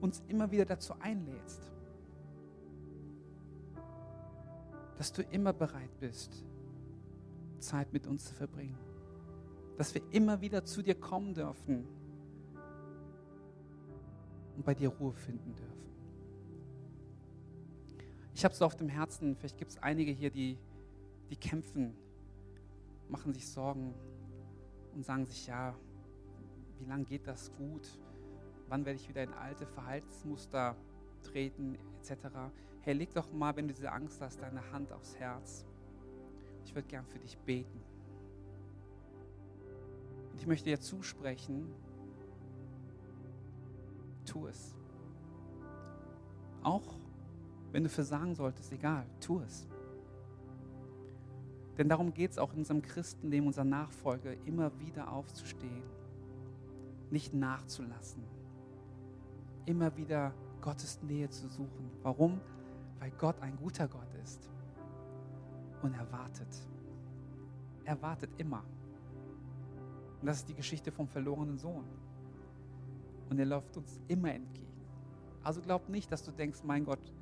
uns 0.00 0.22
immer 0.28 0.50
wieder 0.50 0.64
dazu 0.64 0.94
einlädst, 1.00 1.72
dass 4.96 5.12
du 5.12 5.22
immer 5.22 5.52
bereit 5.52 5.90
bist, 6.00 6.44
Zeit 7.60 7.92
mit 7.92 8.06
uns 8.06 8.24
zu 8.26 8.34
verbringen, 8.34 8.76
dass 9.78 9.94
wir 9.94 10.02
immer 10.10 10.40
wieder 10.40 10.64
zu 10.64 10.82
dir 10.82 10.96
kommen 10.96 11.32
dürfen 11.34 11.86
und 14.56 14.64
bei 14.64 14.74
dir 14.74 14.88
Ruhe 14.88 15.12
finden 15.12 15.54
dürfen. 15.54 15.78
Ich 18.34 18.44
habe 18.44 18.54
so 18.54 18.64
auf 18.64 18.74
dem 18.74 18.88
Herzen, 18.88 19.36
vielleicht 19.36 19.56
gibt 19.56 19.70
es 19.70 19.78
einige 19.78 20.10
hier, 20.10 20.30
die, 20.30 20.58
die 21.30 21.36
kämpfen, 21.36 21.94
machen 23.08 23.32
sich 23.32 23.46
Sorgen 23.46 23.94
und 24.94 25.04
sagen 25.04 25.24
sich, 25.26 25.46
ja, 25.46 25.74
wie 26.80 26.84
lange 26.84 27.04
geht 27.04 27.28
das 27.28 27.52
gut? 27.54 28.00
Wann 28.68 28.84
werde 28.84 28.98
ich 28.98 29.08
wieder 29.08 29.22
in 29.22 29.32
alte 29.32 29.64
Verhaltensmuster 29.66 30.76
treten, 31.22 31.76
etc. 32.00 32.26
Hey, 32.80 32.94
leg 32.94 33.14
doch 33.14 33.32
mal, 33.32 33.54
wenn 33.54 33.68
du 33.68 33.74
diese 33.74 33.92
Angst 33.92 34.20
hast, 34.20 34.42
deine 34.42 34.72
Hand 34.72 34.92
aufs 34.92 35.16
Herz. 35.16 35.64
Ich 36.64 36.74
würde 36.74 36.88
gern 36.88 37.06
für 37.06 37.18
dich 37.20 37.38
beten. 37.38 37.80
Ich 40.38 40.46
möchte 40.46 40.70
dir 40.70 40.80
zusprechen, 40.80 41.66
tu 44.24 44.46
es. 44.46 44.74
Auch 46.62 46.94
wenn 47.72 47.82
du 47.82 47.88
versagen 47.88 48.34
solltest, 48.34 48.72
egal, 48.72 49.04
tu 49.20 49.40
es. 49.40 49.66
Denn 51.76 51.88
darum 51.88 52.14
geht 52.14 52.32
es 52.32 52.38
auch 52.38 52.52
in 52.52 52.60
unserem 52.60 52.82
Christenleben, 52.82 53.46
unserer 53.46 53.64
Nachfolge, 53.64 54.36
immer 54.46 54.70
wieder 54.80 55.12
aufzustehen, 55.12 55.82
nicht 57.10 57.34
nachzulassen, 57.34 58.24
immer 59.66 59.96
wieder 59.96 60.32
Gottes 60.60 61.02
Nähe 61.02 61.28
zu 61.30 61.48
suchen. 61.48 61.90
Warum? 62.02 62.40
Weil 62.98 63.10
Gott 63.12 63.40
ein 63.40 63.56
guter 63.56 63.86
Gott 63.86 64.12
ist 64.22 64.48
und 65.82 65.94
er 65.94 66.10
wartet. 66.10 66.66
Er 67.84 68.00
wartet 68.02 68.30
immer. 68.38 68.64
Und 70.20 70.26
das 70.26 70.38
ist 70.38 70.48
die 70.48 70.54
Geschichte 70.54 70.90
vom 70.90 71.08
verlorenen 71.08 71.58
Sohn. 71.58 71.84
Und 73.30 73.38
er 73.38 73.46
läuft 73.46 73.76
uns 73.76 74.00
immer 74.08 74.32
entgegen. 74.32 74.66
Also 75.42 75.60
glaub 75.60 75.88
nicht, 75.88 76.10
dass 76.10 76.24
du 76.24 76.32
denkst, 76.32 76.60
mein 76.64 76.84
Gott, 76.84 77.12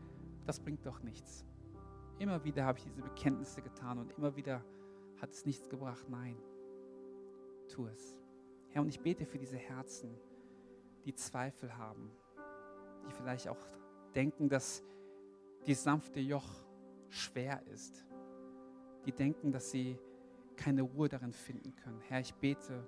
das 0.47 0.61
bringt 0.61 0.85
doch 0.87 1.03
nichts. 1.03 1.45
Immer 2.19 2.43
wieder 2.45 2.65
habe 2.65 2.79
ich 2.79 2.85
diese 2.85 3.03
Bekenntnisse 3.03 3.61
getan 3.61 3.99
und 3.99 4.13
immer 4.13 4.35
wieder 4.37 4.63
hat 5.21 5.33
es 5.33 5.45
nichts 5.45 5.69
gebracht. 5.69 6.07
Nein, 6.09 6.37
tu 7.69 7.87
es. 7.87 8.19
Herr, 8.71 8.83
und 8.83 8.89
ich 8.89 9.01
bete 9.01 9.27
für 9.27 9.39
diese 9.39 9.57
Herzen, 9.57 10.11
die 11.05 11.15
Zweifel 11.15 11.77
haben, 11.77 12.11
die 13.07 13.13
vielleicht 13.13 13.49
auch 13.49 13.59
denken, 14.15 14.49
dass 14.49 14.83
die 15.67 15.75
sanfte 15.75 16.21
Joch 16.21 16.49
schwer 17.09 17.63
ist, 17.67 18.05
die 19.05 19.13
denken, 19.13 19.53
dass 19.53 19.71
sie 19.71 19.99
keine 20.57 20.83
Ruhe 20.83 21.09
darin 21.09 21.33
finden 21.33 21.75
können. 21.77 22.01
Herr, 22.09 22.21
ich 22.21 22.35
bete, 22.35 22.87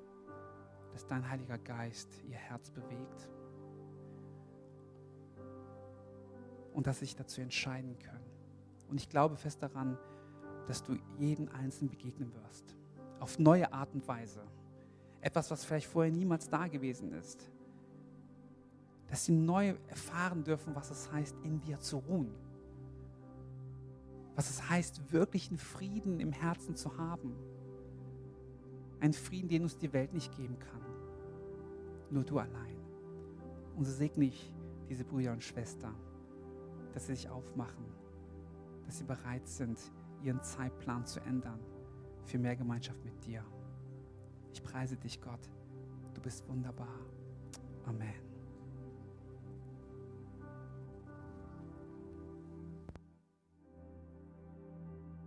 dass 0.92 1.06
dein 1.06 1.28
Heiliger 1.28 1.58
Geist 1.58 2.08
ihr 2.28 2.36
Herz 2.36 2.70
bewegt 2.70 3.28
und 6.72 6.86
dass 6.86 6.98
sie 6.98 7.06
sich 7.06 7.16
dazu 7.16 7.40
entscheiden 7.40 7.98
können. 7.98 8.24
Und 8.88 9.00
ich 9.00 9.08
glaube 9.08 9.36
fest 9.36 9.62
daran, 9.62 9.98
dass 10.66 10.82
du 10.82 10.96
jeden 11.18 11.48
Einzelnen 11.48 11.90
begegnen 11.90 12.32
wirst. 12.34 12.76
Auf 13.20 13.38
neue 13.38 13.72
Art 13.72 13.92
und 13.94 14.06
Weise. 14.06 14.42
Etwas, 15.20 15.50
was 15.50 15.64
vielleicht 15.64 15.88
vorher 15.88 16.12
niemals 16.12 16.48
da 16.48 16.68
gewesen 16.68 17.12
ist. 17.12 17.50
Dass 19.08 19.24
sie 19.24 19.32
neu 19.32 19.74
erfahren 19.88 20.44
dürfen, 20.44 20.74
was 20.74 20.90
es 20.90 21.10
heißt, 21.10 21.36
in 21.42 21.60
dir 21.60 21.80
zu 21.80 21.98
ruhen. 21.98 22.34
Was 24.36 24.50
es 24.50 24.68
heißt, 24.68 25.12
wirklichen 25.12 25.58
Frieden 25.58 26.20
im 26.20 26.32
Herzen 26.32 26.76
zu 26.76 26.96
haben. 26.96 27.34
Ein 29.00 29.12
Frieden, 29.12 29.48
den 29.48 29.62
uns 29.62 29.78
die 29.78 29.92
Welt 29.92 30.12
nicht 30.12 30.36
geben 30.36 30.58
kann. 30.58 30.80
Nur 32.10 32.24
du 32.24 32.38
allein. 32.38 32.76
Und 33.76 33.84
so 33.84 33.92
segne 33.92 34.24
ich 34.24 34.52
diese 34.88 35.04
Brüder 35.04 35.32
und 35.32 35.42
Schwestern 35.42 35.94
dass 36.92 37.06
sie 37.06 37.14
sich 37.14 37.28
aufmachen, 37.28 37.84
dass 38.86 38.98
sie 38.98 39.04
bereit 39.04 39.46
sind, 39.46 39.78
ihren 40.22 40.42
Zeitplan 40.42 41.06
zu 41.06 41.20
ändern 41.20 41.60
für 42.24 42.38
mehr 42.38 42.56
Gemeinschaft 42.56 43.04
mit 43.04 43.24
dir. 43.24 43.44
Ich 44.52 44.62
preise 44.62 44.96
dich, 44.96 45.20
Gott. 45.20 45.48
Du 46.14 46.20
bist 46.20 46.48
wunderbar. 46.48 46.98
Amen. 47.86 48.27